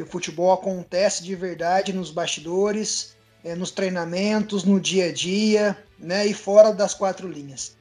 [0.01, 5.77] Que o futebol acontece de verdade nos bastidores, é, nos treinamentos, no dia a dia,
[5.99, 7.77] né, e fora das quatro linhas.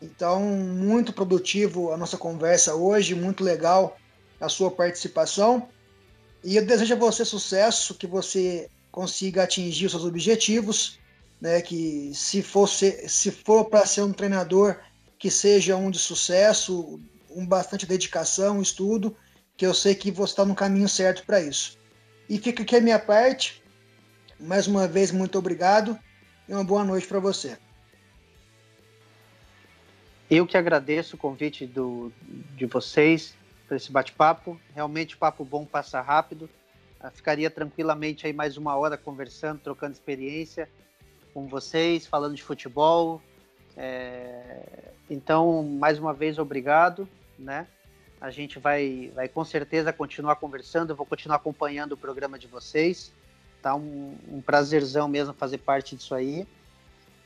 [0.00, 3.96] Então, muito produtivo a nossa conversa hoje, muito legal
[4.40, 5.68] a sua participação.
[6.44, 11.00] E eu desejo a você sucesso, que você consiga atingir os seus objetivos,
[11.40, 14.78] né, que se for, se for para ser um treinador
[15.18, 19.16] que seja um de sucesso, um bastante dedicação, estudo,
[19.56, 21.78] que eu sei que você está no caminho certo para isso.
[22.28, 23.62] E fica aqui a minha parte.
[24.38, 25.98] Mais uma vez, muito obrigado
[26.48, 27.56] e uma boa noite para você.
[30.28, 32.12] Eu que agradeço o convite do,
[32.56, 33.34] de vocês
[33.66, 34.60] para esse bate-papo.
[34.74, 36.50] Realmente, papo bom passa rápido.
[37.02, 40.68] Eu ficaria tranquilamente aí mais uma hora conversando, trocando experiência
[41.32, 43.22] com vocês, falando de futebol.
[43.76, 44.90] É...
[45.08, 47.68] Então, mais uma vez, obrigado, né?
[48.20, 53.12] A gente vai, vai com certeza continuar conversando, vou continuar acompanhando o programa de vocês.
[53.60, 56.46] Tá um, um prazerzão mesmo fazer parte disso aí.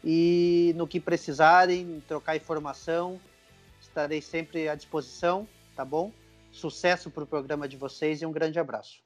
[0.02, 3.20] E no que precisarem, trocar informação,
[3.80, 6.12] estarei sempre à disposição, tá bom?
[6.50, 9.02] Sucesso para o programa de vocês e um grande abraço.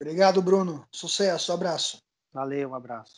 [0.00, 0.86] Obrigado, Bruno.
[0.92, 1.98] Sucesso, abraço.
[2.32, 3.16] Valeu, um abraço.